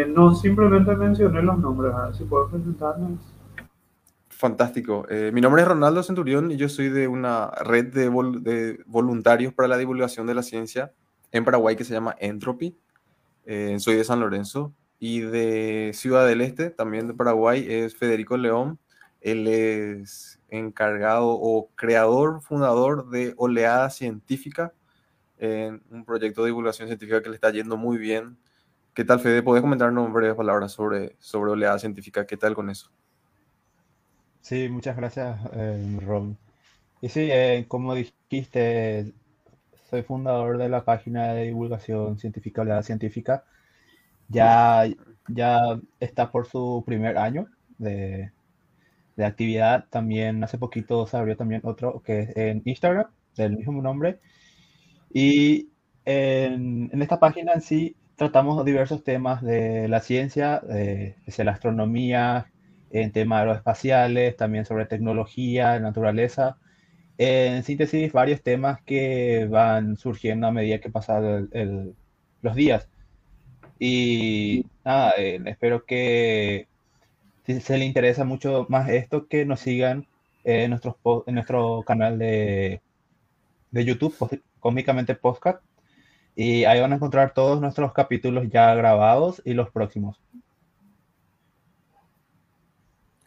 [0.08, 3.20] no, simplemente mencioné los nombres, a si puedo presentarnos.
[4.42, 5.06] Fantástico.
[5.32, 9.78] mi nombre es Ronaldo Centurión y yo soy de una red de, voluntarios para la
[9.78, 10.92] divulgación de la ciencia
[11.32, 12.76] en Paraguay que se llama Entropy.
[13.46, 14.74] Eh, soy de San Lorenzo.
[14.98, 18.80] Y de Ciudad del Este, también de Paraguay, es Federico León.
[19.20, 24.74] Él es encargado o creador, fundador de Oleada Científica,
[25.38, 28.40] en un proyecto de divulgación científica que le está yendo muy bien.
[28.96, 29.44] ¿Qué tal, Fede?
[29.44, 32.26] ¿Puedes comentarnos breves palabras sobre, sobre Oleada Científica?
[32.26, 32.92] ¿Qué tal con eso?
[34.42, 36.38] Sí, muchas gracias, eh, Ron.
[37.02, 39.14] Y sí, eh, como dijiste,
[39.90, 43.46] soy fundador de la página de divulgación científica, la científica.
[44.30, 44.86] Ya,
[45.30, 47.48] ya está por su primer año
[47.80, 48.32] de,
[49.18, 49.88] de actividad.
[49.90, 54.20] También hace poquito se abrió también otro que es en Instagram, del mismo nombre.
[55.14, 55.70] Y
[56.06, 61.52] en, en esta página en sí tratamos diversos temas de la ciencia, de, de la
[61.52, 62.52] astronomía,
[62.92, 66.58] en temas aeroespaciales, también sobre tecnología, naturaleza
[67.24, 71.50] en síntesis, varios temas que van surgiendo a medida que pasan
[72.42, 72.90] los días.
[73.78, 76.68] Y nada, eh, espero que
[77.46, 80.08] si se le interesa mucho más esto, que nos sigan
[80.44, 80.96] en, nuestros,
[81.28, 82.82] en nuestro canal de,
[83.70, 85.64] de YouTube, Cómicamente Podcast.
[86.36, 90.20] Y ahí van a encontrar todos nuestros capítulos ya grabados y los próximos.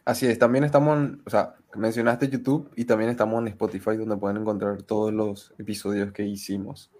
[0.05, 4.15] Así es, también estamos, en, o sea, mencionaste YouTube y también estamos en Spotify donde
[4.15, 6.91] pueden encontrar todos los episodios que hicimos.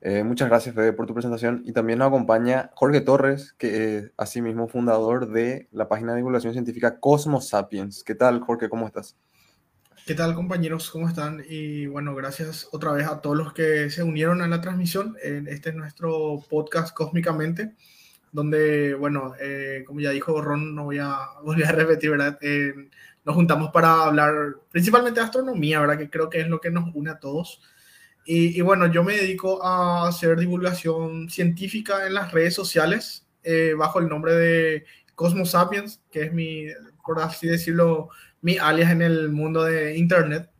[0.00, 1.62] Eh, muchas gracias, Fede, por tu presentación.
[1.66, 6.54] Y también nos acompaña Jorge Torres, que es asimismo fundador de la página de divulgación
[6.54, 8.02] científica Cosmos Sapiens.
[8.02, 8.70] ¿Qué tal, Jorge?
[8.70, 9.18] ¿Cómo estás?
[10.06, 10.90] ¿Qué tal, compañeros?
[10.90, 11.44] ¿Cómo están?
[11.46, 15.16] Y bueno, gracias otra vez a todos los que se unieron a la transmisión.
[15.22, 17.74] Este es nuestro podcast Cósmicamente
[18.32, 22.38] donde, bueno, eh, como ya dijo Ron, no voy a volver a repetir, ¿verdad?
[22.40, 22.72] Eh,
[23.24, 25.98] nos juntamos para hablar principalmente de astronomía, ¿verdad?
[25.98, 27.60] Que creo que es lo que nos une a todos.
[28.30, 34.00] Y, bueno, yo me dedico a hacer divulgación científica en las redes sociales eh, bajo
[34.00, 36.66] el nombre de Cosmos Sapiens, que es mi,
[37.06, 38.10] por así decirlo,
[38.42, 40.50] mi alias en el mundo de Internet.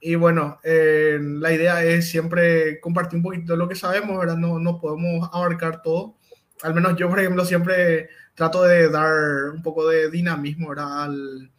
[0.00, 4.36] Y bueno, la idea es siempre compartir un poquito de lo que sabemos, ¿verdad?
[4.36, 6.18] No, no podemos abarcar todo,
[6.62, 11.50] al menos yo, por ejemplo, siempre trato de dar un poco de dinamismo Al,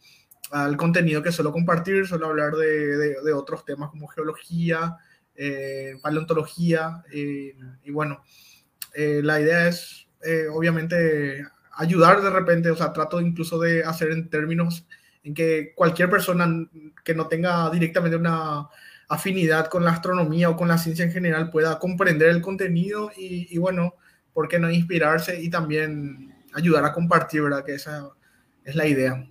[0.50, 4.96] al, contenido que suelo compartir, suelo hablar de, de, otros temas como geología,
[5.34, 8.22] eh, paleontología, eh, y bueno,
[8.94, 10.06] eh, la idea es,
[10.52, 14.86] obviamente, ayudar de repente, o sea, trato incluso de hacer en términos
[15.22, 16.46] en que cualquier persona
[17.04, 18.68] que no tenga directamente una
[19.08, 23.54] afinidad con la astronomía o con la ciencia en general pueda comprender el contenido y,
[23.54, 23.96] y bueno,
[24.32, 27.64] ¿por qué no inspirarse y también ayudar a compartir, ¿verdad?
[27.64, 28.10] Que esa
[28.64, 29.26] es la idea.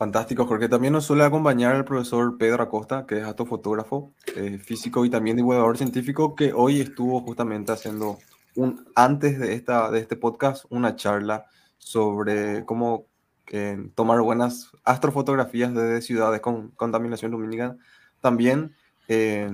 [0.00, 0.68] Fantástico, Jorge.
[0.68, 5.36] También nos suele acompañar el profesor Pedro Acosta, que es astrofotógrafo, eh, físico y también
[5.36, 8.18] divulgador científico, que hoy estuvo justamente haciendo
[8.56, 11.44] un, antes de, esta, de este podcast, una charla
[11.76, 13.08] sobre cómo
[13.48, 17.76] eh, tomar buenas astrofotografías de ciudades con contaminación lumínica.
[18.20, 18.74] También
[19.06, 19.50] eh,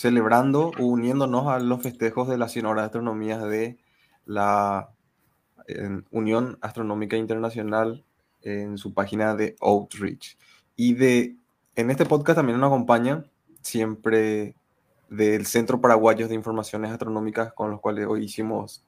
[0.00, 3.76] celebrando uniéndonos a los festejos de las 100 horas de astronomía de
[4.24, 4.88] la
[6.10, 8.02] Unión Astronómica Internacional
[8.40, 10.38] en su página de Outreach.
[10.74, 11.36] Y de,
[11.76, 13.24] en este podcast también nos acompaña
[13.60, 14.54] siempre
[15.10, 18.82] del Centro Paraguayo de Informaciones Astronómicas con los cuales hoy hicimos,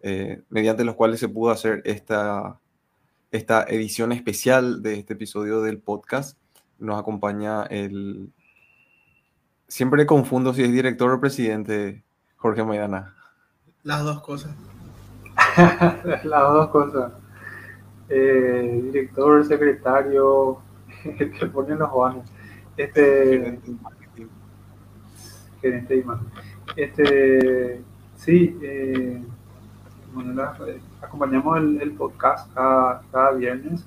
[0.00, 2.58] eh, mediante los cuales se pudo hacer esta,
[3.30, 6.36] esta edición especial de este episodio del podcast.
[6.80, 8.32] Nos acompaña el
[9.68, 12.04] Siempre confundo si es director o presidente,
[12.36, 13.14] Jorge Maidana.
[13.82, 14.54] Las dos cosas.
[16.24, 17.12] Las dos cosas.
[18.08, 20.58] Eh, director, secretario,
[21.04, 22.28] el que pone los baños.
[22.76, 23.58] Este.
[25.60, 26.28] Gerente de imagen.
[26.76, 27.82] Este.
[28.16, 29.20] Sí, eh,
[30.14, 30.42] bueno,
[31.02, 33.84] acompañamos el, podcast cada, cada, viernes.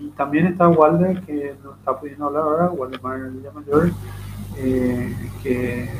[0.00, 3.90] Y también está Walder, que nos está pudiendo hablar ahora, Walder Mayor
[4.58, 5.90] eh, que es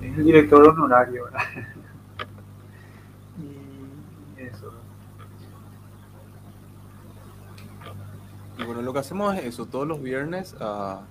[0.00, 1.26] el director honorario,
[3.38, 4.72] y eso.
[8.58, 11.02] Y bueno, lo que hacemos es eso, todos los viernes a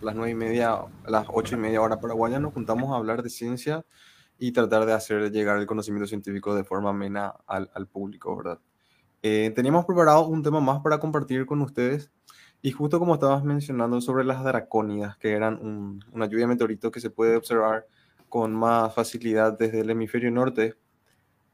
[0.00, 3.22] las nueve y media, a las ocho y media hora paraguaya nos juntamos a hablar
[3.22, 3.84] de ciencia
[4.38, 8.58] y tratar de hacer llegar el conocimiento científico de forma amena al, al público, ¿verdad?
[9.22, 12.12] Eh, teníamos preparado un tema más para compartir con ustedes
[12.66, 16.90] y justo como estabas mencionando sobre las dracónidas, que eran un, una lluvia de meteoritos
[16.90, 17.86] que se puede observar
[18.28, 20.74] con más facilidad desde el hemisferio norte,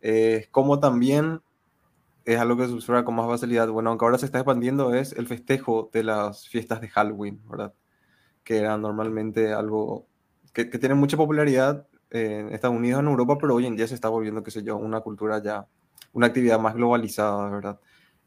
[0.00, 1.42] eh, como también
[2.24, 5.12] es algo que se observa con más facilidad, bueno, aunque ahora se está expandiendo, es
[5.12, 7.74] el festejo de las fiestas de Halloween, ¿verdad?
[8.42, 10.06] Que era normalmente algo
[10.54, 13.94] que, que tiene mucha popularidad en Estados Unidos, en Europa, pero hoy en día se
[13.94, 15.66] está volviendo, qué sé yo, una cultura ya,
[16.14, 17.78] una actividad más globalizada, ¿verdad?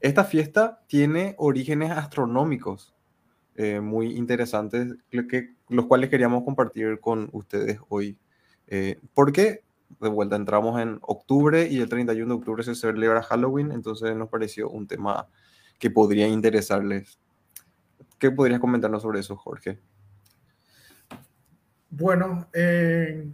[0.05, 2.93] Esta fiesta tiene orígenes astronómicos
[3.55, 8.15] eh, muy interesantes, que, los cuales queríamos compartir con ustedes hoy.
[8.67, 9.63] Eh, porque,
[9.99, 14.29] de vuelta, entramos en octubre y el 31 de octubre se celebra Halloween, entonces nos
[14.29, 15.27] pareció un tema
[15.79, 17.17] que podría interesarles.
[18.19, 19.79] ¿Qué podrías comentarnos sobre eso, Jorge?
[21.89, 23.27] Bueno, eh,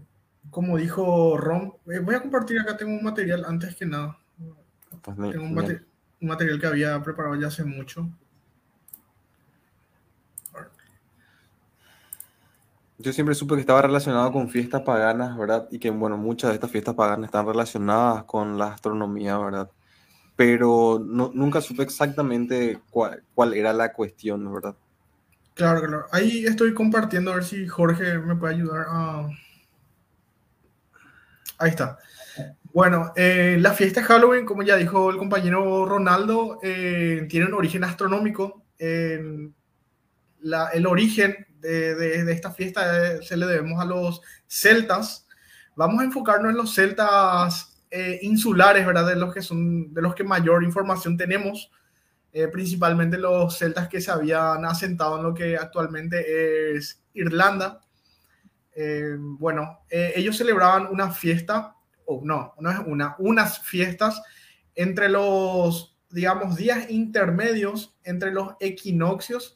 [0.49, 4.17] como dijo Ron, eh, voy a compartir acá, tengo un material antes que nada.
[5.01, 5.90] Pues tengo un,
[6.21, 8.07] un, material que había preparado ya hace mucho.
[12.97, 15.67] Yo siempre supe que estaba relacionado con fiestas paganas, ¿verdad?
[15.71, 19.71] Y que, bueno, muchas de estas fiestas paganas están relacionadas con la astronomía, ¿verdad?
[20.35, 24.75] Pero no, nunca supe exactamente cuál, cuál era la cuestión, ¿verdad?
[25.55, 26.05] Claro, claro.
[26.11, 29.27] Ahí estoy compartiendo a ver si Jorge me puede ayudar a...
[31.57, 31.97] Ahí está.
[32.73, 37.53] Bueno, eh, la fiesta de Halloween, como ya dijo el compañero Ronaldo, eh, tiene un
[37.53, 38.63] origen astronómico.
[38.77, 39.53] El
[40.87, 45.27] origen de, de, esta fiesta eh, se le debemos a los celtas.
[45.75, 49.07] Vamos a enfocarnos en los celtas eh, insulares, ¿verdad?
[49.07, 51.71] De los que son, de los que mayor información tenemos.
[52.33, 57.81] Eh, principalmente los celtas que se habían asentado en lo que actualmente es Irlanda.
[59.37, 61.75] Bueno, ellos celebraban una fiesta,
[62.23, 64.21] no, no es una, unas fiestas
[64.75, 69.55] entre los, digamos, días intermedios entre los equinoccios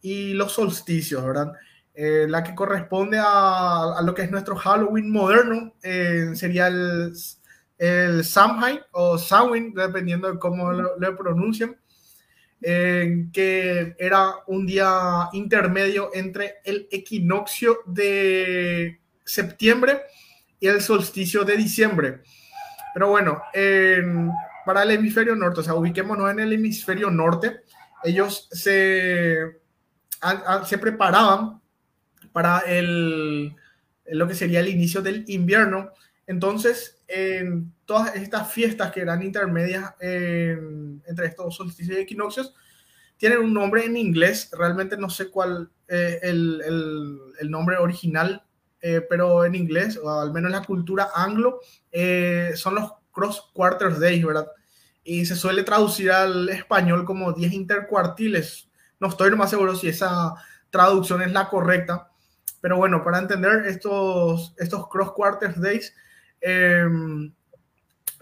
[0.00, 1.52] y los solsticios, ¿verdad?
[1.94, 7.12] Eh, la que corresponde a, lo que es nuestro Halloween moderno sería el,
[7.78, 11.76] el Samhain o Samhain, dependiendo de cómo lo, lo pronuncian
[12.62, 20.00] eh, que era un día intermedio entre el equinoccio de septiembre
[20.60, 22.22] y el solsticio de diciembre.
[22.94, 23.42] Pero bueno,
[24.64, 27.60] para el hemisferio norte, o sea, ubiquémonos en el hemisferio norte,
[28.04, 29.60] ellos se,
[30.20, 31.60] a, se preparaban
[32.32, 33.54] para el,
[34.06, 35.90] lo que sería el inicio del invierno.
[36.26, 42.54] Entonces, en todas estas fiestas que eran intermedias en, entre estos solsticios y equinoccios
[43.16, 46.62] tienen un nombre en inglés, realmente no sé cuál eh, el,
[47.38, 48.42] el, nombre original,
[48.80, 51.60] eh, pero en inglés, o al menos en la cultura anglo,
[51.90, 54.46] eh, son los cross quarters days, ¿verdad?
[55.02, 58.68] Y se suele traducir al español como 10 intercuartiles.
[59.00, 60.34] No estoy más seguro si esa
[60.70, 62.10] traducción es la correcta,
[62.60, 65.94] pero bueno, para entender estos, estos cross quarters days,
[66.40, 66.84] eh,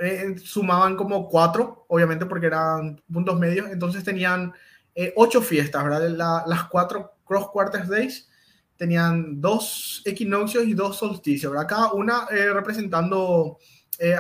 [0.01, 4.53] eh, sumaban como cuatro, obviamente porque eran puntos medios, entonces tenían
[4.95, 6.09] eh, ocho fiestas, ¿verdad?
[6.09, 8.29] La, las cuatro cross quarters days
[8.77, 11.69] tenían dos equinoccios y dos solsticios, ¿verdad?
[11.69, 13.59] Cada una eh, representando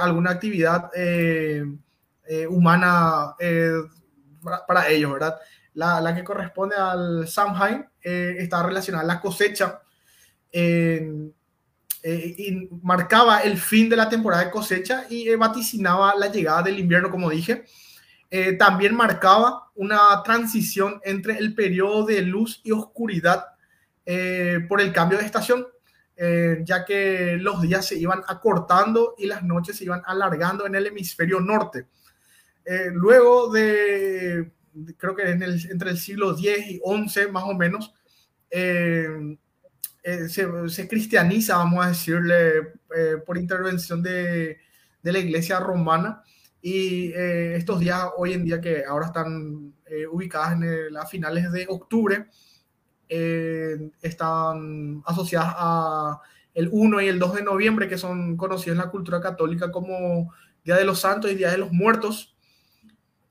[0.00, 0.88] alguna actividad
[2.48, 3.34] humana
[4.42, 5.36] para, para, ellos, ¿verdad?
[5.74, 9.80] La, que corresponde al Samhain está relacionada a la cosecha.
[12.06, 16.62] eh, y marcaba el fin de la temporada de cosecha y eh, vaticinaba la llegada
[16.62, 17.64] del invierno, como dije.
[18.30, 23.44] Eh, también marcaba una transición entre el periodo de luz y oscuridad
[24.06, 25.66] eh, por el cambio de estación,
[26.16, 30.74] eh, ya que los días se iban acortando y las noches se iban alargando en
[30.74, 31.86] el hemisferio norte.
[32.92, 34.52] luego de,
[34.96, 37.92] creo que en el, entre el siglo X y XI más o menos,
[40.04, 42.58] eh, se, se, cristianiza, vamos a decirle,
[42.94, 44.58] eh, por intervención de,
[45.02, 46.22] de, la iglesia romana.
[46.60, 51.06] Y eh, estos días, hoy en día, que ahora están eh, ubicadas en el, a
[51.06, 52.26] finales de octubre,
[53.16, 56.20] eh, están asociadas a
[56.52, 60.32] el 1 y el 2 de noviembre, que son conocidos en la cultura católica como
[60.64, 62.34] Día de los Santos y Día de los Muertos.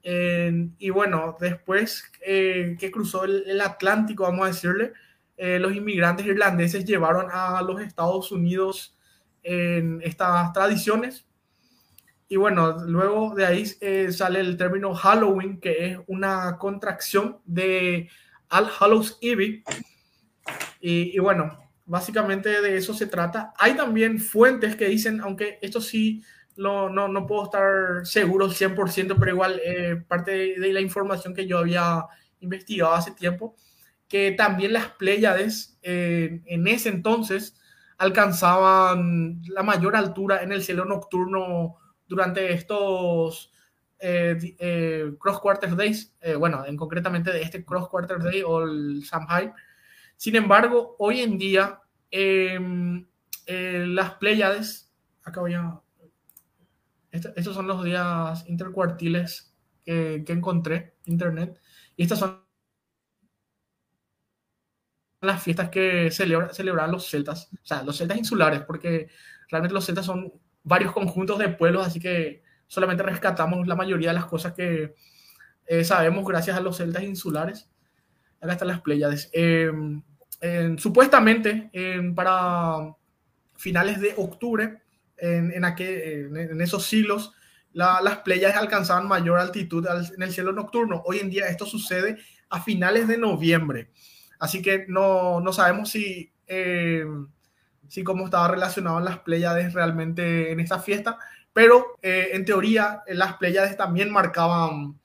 [0.03, 4.93] y bueno, después que cruzó el, Atlántico, vamos a decirle,
[5.36, 8.95] eh, los inmigrantes irlandeses llevaron a los Estados Unidos
[9.43, 11.25] estas tradiciones.
[12.29, 18.09] y bueno, luego de ahí eh, sale el término Halloween, que es una contracción de
[18.53, 19.63] All Hallows Eve.
[20.79, 23.53] Y, bueno, básicamente de eso se trata.
[23.57, 26.23] Hay también fuentes que dicen, aunque esto sí
[26.55, 31.47] no, no, no puedo estar seguro 100%, pero igual eh, parte de, la información que
[31.47, 32.05] yo había
[32.41, 33.55] investigado hace tiempo,
[34.07, 37.57] que también las Pléyades eh, en ese entonces
[37.97, 41.77] alcanzaban la mayor altura en el cielo nocturno
[42.07, 43.52] durante estos
[44.03, 49.51] eh, Cross Quarter Days, bueno, en concretamente de este Cross Quarter Day o el Samhain.
[50.17, 51.81] Sin embargo, hoy en día
[52.11, 53.05] em,
[53.47, 54.91] las Pléyades,
[55.23, 55.79] acá voy a
[57.13, 59.53] estos son los días intercuartiles
[59.85, 61.61] que, que encontré en internet.
[61.95, 62.43] Y estas son
[65.21, 69.09] las fiestas que celebra, celebran los celtas, o sea, los celtas insulares, porque
[69.49, 70.33] realmente los celtas son
[70.63, 72.42] varios conjuntos de pueblos, así que
[72.74, 74.95] solamente rescatamos la mayoría de las cosas que
[75.67, 77.69] eh, sabemos gracias a los celtas insulares.
[78.41, 79.30] Acá están las Pléyades.
[79.32, 80.01] Em,
[80.78, 81.71] supuestamente
[82.15, 82.95] para
[83.55, 84.82] finales de octubre
[85.17, 87.32] en, en, esos siglos
[87.74, 91.01] las playas alcanzaban mayor altitud en el cielo nocturno.
[91.05, 92.17] Hoy en día esto sucede
[92.49, 93.91] a finales de noviembre.
[94.39, 97.05] Así que no, no sabemos si, eh,
[97.88, 101.17] si cómo estaba relacionado las Pléyades realmente en esta fiesta,
[101.53, 104.99] pero eh, en teoría las Pléyades también marcaban,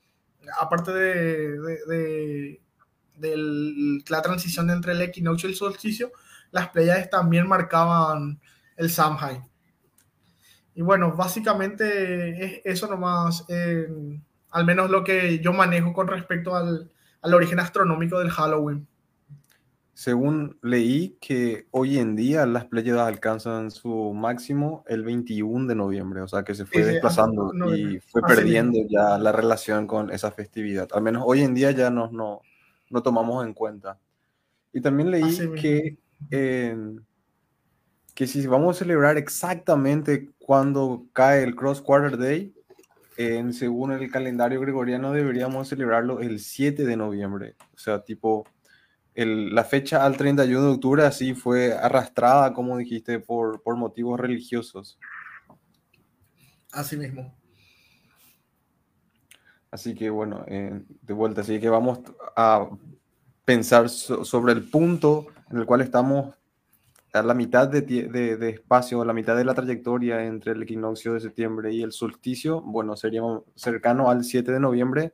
[0.61, 2.61] aparte de,
[4.09, 6.11] la transición entre el equinoccio y el solsticio,
[6.51, 8.41] las Pléyades también marcaban
[8.77, 9.43] el Samhain.
[10.75, 13.45] Y bueno, básicamente es eso nomás,
[14.51, 16.91] al menos lo que yo manejo con respecto al
[17.35, 18.87] origen astronómico del Halloween.
[19.99, 26.21] Según leí que hoy en día las Pléyades alcanzan su máximo el 21 de noviembre,
[26.21, 30.89] o sea que se fue desplazando y fue perdiendo ya la relación con esa festividad.
[30.93, 32.43] Al menos hoy en día ya no, no,
[32.91, 33.99] no tomamos en cuenta.
[34.73, 35.99] Y también leí que,
[38.15, 42.55] que si vamos a celebrar exactamente cuando cae el Cross Quarter Day,
[43.17, 47.57] en, según el calendario gregoriano deberíamos celebrarlo el 7 de noviembre.
[47.75, 48.47] O sea, tipo,
[49.19, 54.21] el, la fecha al 31 de octubre así fue arrastrada, como dijiste, por, por motivos
[54.21, 54.97] religiosos.
[56.71, 57.35] Así mismo.
[59.73, 61.99] Así que bueno, eh, de vuelta, así que vamos
[62.37, 62.69] a
[63.45, 66.37] pensar sobre el punto en el cual estamos
[67.13, 71.21] a la mitad de, de, espacio, la mitad de la trayectoria entre el equinoccio de
[71.21, 73.23] septiembre y el solsticio, bueno, sería
[73.57, 75.13] cercano al 7 de noviembre,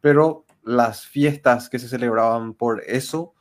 [0.00, 3.34] pero las fiestas que se celebraban por eso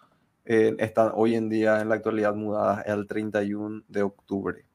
[0.45, 4.65] eh, están hoy en día en la actualidad mudadas al 31 de octubre.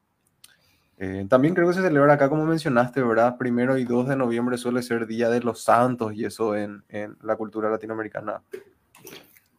[0.97, 3.37] Eh, también creo que se celebra acá, como mencionaste, ¿verdad?
[3.37, 7.17] Primero y 2 de noviembre suele ser Día de los Santos y eso en, en
[7.21, 8.41] la cultura latinoamericana.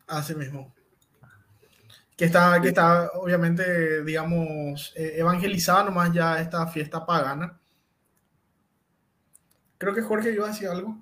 [0.08, 0.72] Así mismo
[2.18, 7.56] que está, que está obviamente, digamos, eh, evangelizada nomás ya esta fiesta pagana.
[9.78, 11.00] Creo que Jorge iba a decir algo.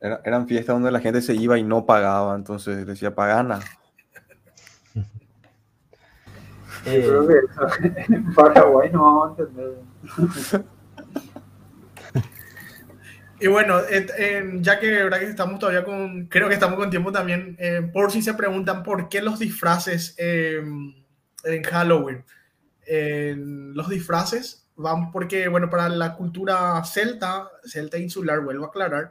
[0.00, 3.60] Eran fiestas donde la gente se iba y no pagaba, entonces decía pagana.
[6.84, 7.34] creo que
[8.08, 9.78] en Paraguay no vamos a entender.
[13.40, 13.76] Y bueno,
[14.60, 15.20] ya que, ¿verdad?
[15.20, 18.82] que estamos todavía con, creo que estamos con tiempo también, eh, por si se preguntan
[18.82, 20.92] por qué los disfraces em,
[21.44, 22.24] en Halloween.
[22.88, 29.10] los disfraces van porque, bueno, para la cultura celta, celta insular, vuelvo a aclarar,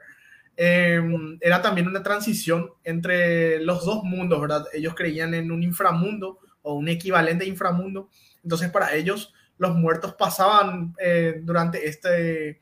[0.58, 4.66] em, era también una transición entre los dos mundos, ¿verdad?
[4.74, 8.10] Ellos creían en un inframundo o un equivalente inframundo.
[8.44, 12.62] Entonces, para ellos, los muertos pasaban eh, durante este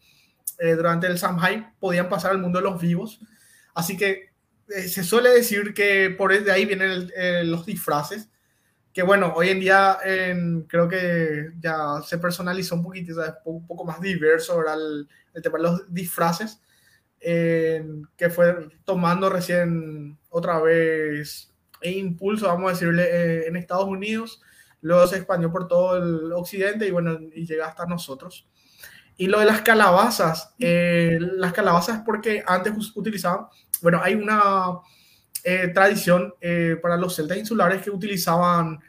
[0.60, 3.20] eh, durante el Samhain podían pasar al mundo de los vivos.
[3.74, 4.30] Así que
[4.70, 7.12] eh, se suele decir que por de ahí vienen
[7.50, 8.30] los disfraces.
[8.94, 9.98] Que bueno, hoy en día
[10.70, 15.64] creo que ya se personalizó un poquito, un poco más diverso el, el, tema de
[15.64, 16.62] los disfraces,
[17.20, 21.52] que fue tomando recién otra vez
[21.82, 24.42] e impulso, vamos a decirle, en Estados Unidos.
[24.82, 28.48] Luego se expandió por todo el occidente y bueno, y llega hasta nosotros.
[29.18, 33.48] Y lo de las calabazas, eh, las calabazas porque antes utilizaban,
[33.82, 34.80] bueno, hay una
[35.44, 38.80] eh, tradición eh, para los celtas insulares que utilizaban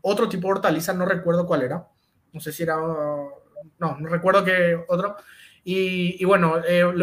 [0.00, 1.88] otro tipo de hortaliza, no recuerdo cuál era,
[2.32, 5.16] no sé si era, no, no recuerdo qué otro,
[5.64, 6.56] y, bueno,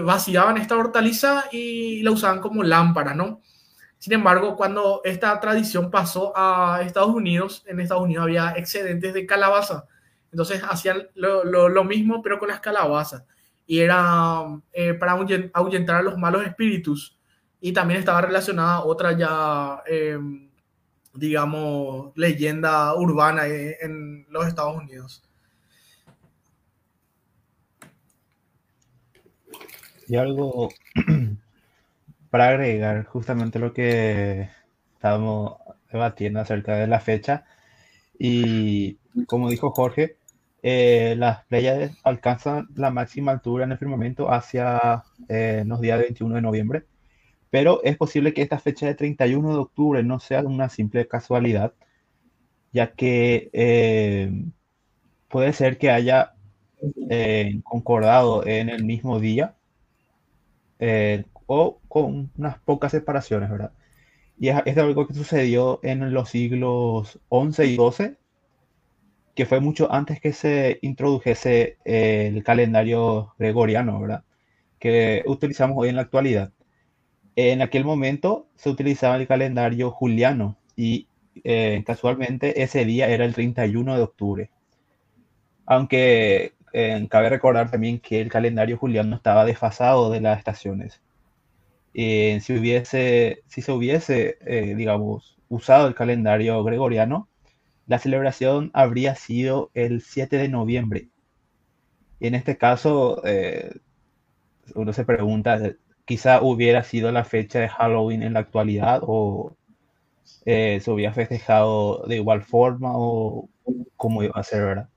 [0.04, 3.42] vaciaban esta hortaliza y la usaban como lámpara, ¿no?
[4.00, 9.26] Sin embargo, cuando esta tradición pasó a Estados Unidos, en Estados Unidos había excedentes de
[9.26, 9.86] calabaza.
[10.32, 13.26] Entonces hacían lo, mismo, pero con las calabazas.
[13.66, 15.14] Y era eh, para
[15.54, 17.18] ahuyentar a los malos espíritus.
[17.60, 20.50] Y también estaba relacionada otra ya, em,
[21.14, 25.29] digamos, leyenda urbana en los Estados Unidos.
[30.10, 30.70] Y algo
[32.32, 34.50] para agregar justamente lo que
[34.96, 35.58] estábamos
[35.92, 37.46] debatiendo acerca de la fecha.
[38.18, 38.98] Y
[39.28, 40.18] como dijo Jorge,
[40.64, 46.36] eh, las playas alcanzan la máxima altura en el firmamento hacia eh, los días 21
[46.36, 46.86] de noviembre.
[47.52, 51.74] Pero es posible que esta fecha de 31 de octubre no sea una simple casualidad,
[52.74, 54.32] ya que eh,
[55.30, 56.34] puede ser que haya
[57.64, 59.56] concordado en el mismo día
[60.80, 63.72] eh, o con unas pocas separaciones, ¿verdad?
[64.40, 68.16] Y es, es, algo que sucedió en los siglos XI y XII,
[69.36, 74.24] que fue mucho antes que se introdujese el calendario gregoriano, ¿verdad?
[74.80, 76.52] Que utilizamos hoy en la actualidad.
[77.36, 81.08] En aquel momento se utilizaba el calendario juliano y
[81.44, 84.50] eh, casualmente ese día era el 31 de octubre.
[85.66, 86.54] Aunque
[87.10, 91.02] cabe recordar también que el calendario juliano estaba desfasado de las estaciones.
[91.94, 97.28] Eh, si, hubiese, si se hubiese, eh, digamos, usado el calendario gregoriano,
[97.88, 101.10] la celebración habría sido el 7 de noviembre.
[102.20, 103.72] Y en este caso, eh,
[104.76, 105.60] uno se pregunta,
[106.06, 109.56] quizá hubiera sido la fecha de Halloween en la actualidad o
[110.46, 113.50] se hubiera festejado de igual forma o
[113.98, 114.90] cómo iba a ser, ¿verdad?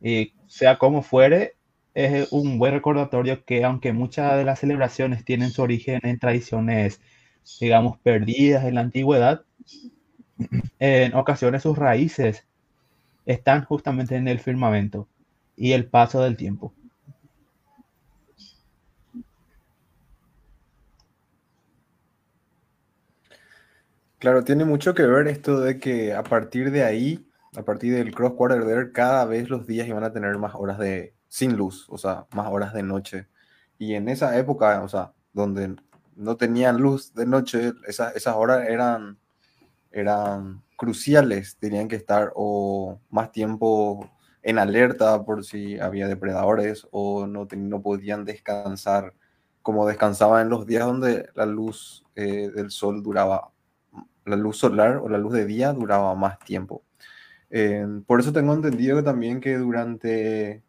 [0.00, 1.54] Y sea como fuere,
[1.94, 7.00] es un buen recordatorio que aunque muchas de las celebraciones tienen su origen en tradiciones,
[7.60, 9.44] digamos, perdidas en la antigüedad,
[10.80, 12.46] en ocasiones sus raíces
[13.26, 15.08] están justamente en el firmamento
[15.56, 16.74] y el paso del tiempo.
[24.18, 28.14] Claro, tiene mucho que ver esto de que a partir de ahí a partir del
[28.14, 31.98] cross quarter cada vez los días iban a tener más horas de sin luz, o
[31.98, 33.28] sea, más horas de noche.
[33.78, 35.76] Y en esa época, o sea, donde
[36.16, 39.18] no tenían luz de noche, esas horas eran,
[39.90, 44.10] eran cruciales, tenían que estar o más tiempo
[44.42, 49.14] en alerta por si había depredadores o no, no podían descansar
[49.62, 53.50] como descansaban en los días donde la luz eh, del sol duraba,
[54.24, 56.82] la luz solar o la luz de día duraba más tiempo.
[58.06, 60.62] Por eso tengo entendido también que durante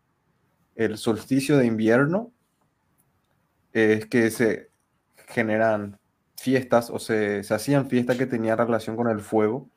[0.75, 2.31] el solsticio de invierno
[3.71, 4.69] es que se
[5.27, 5.99] generan
[6.37, 9.69] fiestas o se, se hacían fiestas que tenían relación con el fuego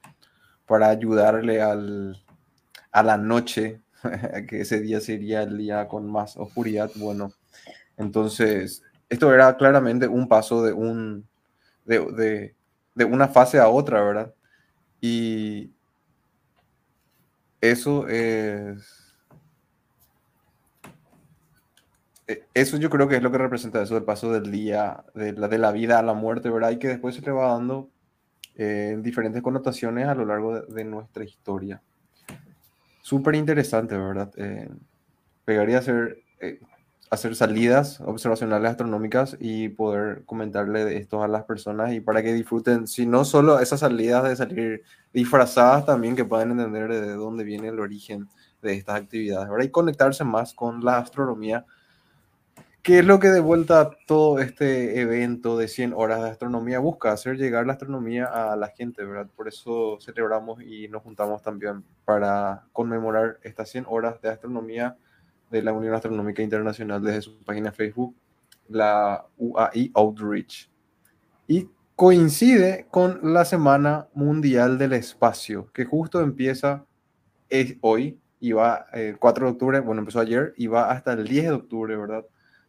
[0.67, 2.25] para ayudarle al,
[2.91, 3.83] a la noche,
[4.49, 6.91] que ese día sería el día con más oscuridad.
[6.97, 7.33] Bueno,
[7.99, 11.29] entonces esto era claramente un paso de, un,
[11.85, 12.55] de, de,
[12.95, 14.35] de una fase a otra, ¿verdad?
[15.03, 15.71] Y,
[17.71, 19.15] eso es...
[22.27, 25.33] E, eso yo creo que es lo que representa eso del paso del día, de
[25.33, 26.71] la, de la vida a la muerte, ¿verdad?
[26.71, 27.91] Y que después se le va dando
[28.57, 31.83] eh, diferentes connotaciones a lo largo de, nuestra historia.
[33.03, 34.31] Súper interesante, ¿verdad?
[34.37, 34.69] Eh,
[35.45, 36.61] pegaría hacer, eh,
[37.11, 42.87] hacer salidas observacionales astronómicas y poder comentarle esto a las personas y para que disfruten,
[42.87, 44.83] si no solo esas salidas de salir
[45.13, 48.29] disfrazadas, también que puedan entender de dónde viene el origen
[48.63, 49.67] de estas actividades, ¿verdad?
[49.67, 51.65] Y conectarse más con la astronomía,
[52.83, 57.13] que es lo que de vuelta todo este evento de 100 horas de astronomía busca,
[57.13, 59.27] hacer llegar la astronomía a la gente, ¿verdad?
[59.37, 64.97] Por eso celebramos y nos juntamos también para conmemorar estas 100 horas de astronomía
[65.55, 68.17] de la Unión Astronómica Internacional desde su página Facebook,
[68.69, 70.69] la UAI Outreach.
[71.47, 76.85] Y coincide con la Semana Mundial del Espacio, que justo empieza
[77.83, 81.29] hoy y va el eh, 4 de octubre, bueno, empezó ayer y va hasta el
[81.29, 82.25] 10 de octubre, ¿verdad?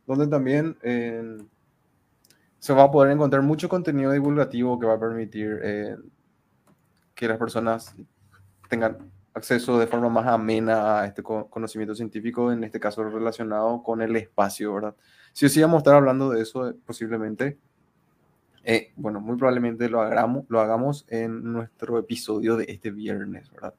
[0.05, 0.77] Donde también
[2.59, 5.95] se va a poder encontrar mucho contenido divulgativo que va a permitir eh,
[7.15, 7.95] que las personas
[8.69, 14.01] tengan acceso de forma más amena a este conocimiento científico, en este caso relacionado con
[14.01, 14.95] el espacio, ¿verdad?
[15.33, 17.59] Si os íbamos a estar hablando de eso, eh, posiblemente,
[18.63, 23.73] eh, bueno, muy probablemente lo hagamos, lo hagamos en nuestro episodio de este viernes, ¿verdad?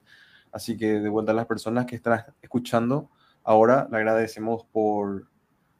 [0.51, 3.09] Así que de vuelta a las personas que están escuchando,
[3.43, 5.27] ahora le agradecemos por,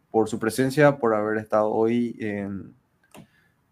[0.09, 2.19] por su presencia, por haber estado hoy,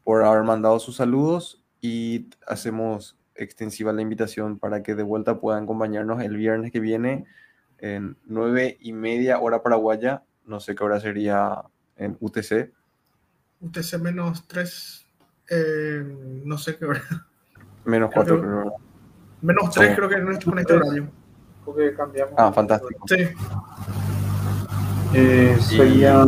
[0.03, 5.63] por haber mandado sus saludos y hacemos extensiva la invitación para que de vuelta puedan
[5.63, 7.25] acompañarnos el viernes que viene
[7.79, 10.23] en nueve y media hora paraguaya.
[10.45, 11.63] No sé qué hora sería
[11.97, 12.71] en UTC.
[13.61, 15.07] UTC menos 3,
[15.49, 17.01] eh, no sé qué hora.
[17.85, 18.75] Menos 4, creo.
[19.41, 21.09] Menos 3 creo que no estoy con este horario.
[21.63, 22.33] Porque cambiamos.
[22.37, 23.05] Ah, fantástico.
[23.07, 23.27] Sí.
[25.13, 26.23] Eh, sería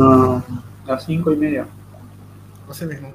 [0.86, 1.66] las 5 y media.
[2.68, 3.12] Así mismo.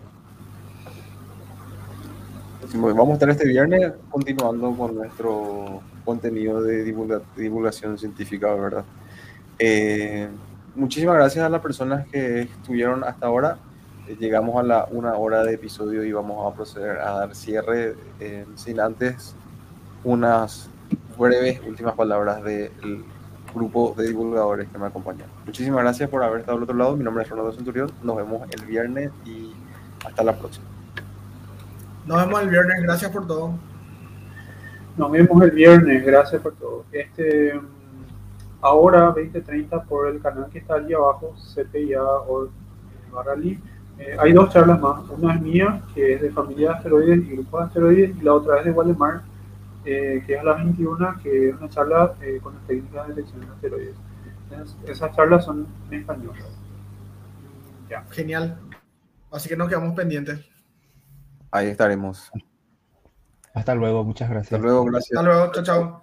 [2.73, 8.83] Vamos a estar este viernes continuando con nuestro contenido de divulgación científica, ¿verdad?
[9.59, 10.27] Eh,
[10.73, 13.57] muchísimas gracias a las personas que estuvieron hasta ahora.
[14.07, 17.95] Eh, llegamos a la una hora de episodio y vamos a proceder a dar cierre
[18.19, 19.35] eh, sin antes
[20.03, 20.67] unas
[21.15, 23.05] breves últimas palabras del
[23.53, 25.27] grupo de divulgadores que me acompañan.
[25.45, 26.97] Muchísimas gracias por haber estado al otro lado.
[26.97, 27.91] Mi nombre es Ronaldo Centurión.
[28.01, 29.53] Nos vemos el viernes y
[30.03, 30.72] hasta la próxima.
[32.05, 32.83] Nos vemos el viernes.
[32.83, 33.53] Gracias por todo.
[34.97, 36.05] Nos vemos el viernes.
[36.05, 36.85] Gracias por todo.
[36.91, 37.59] Este,
[38.61, 42.49] ahora 2030 por el canal que está allí abajo, CPIA o
[43.11, 43.59] Barrali.
[43.97, 45.01] Eh, hay dos charlas más.
[45.09, 48.33] Una es mía, que es de familia de asteroides y grupo de asteroides, y la
[48.33, 49.21] otra es de Waldemar,
[49.85, 53.13] eh, que es a las 21, que es una charla eh, con las técnicas de
[53.13, 53.95] detección de asteroides.
[54.87, 56.33] esas charlas son en español.
[57.89, 58.03] Ya.
[58.09, 58.57] Genial.
[59.31, 60.52] Así que nos quedamos pendientes.
[61.53, 62.31] Ahí estaremos.
[63.53, 64.53] Hasta luego, muchas gracias.
[64.53, 65.19] Hasta luego, gracias.
[65.19, 66.02] Hasta luego, chao, chao.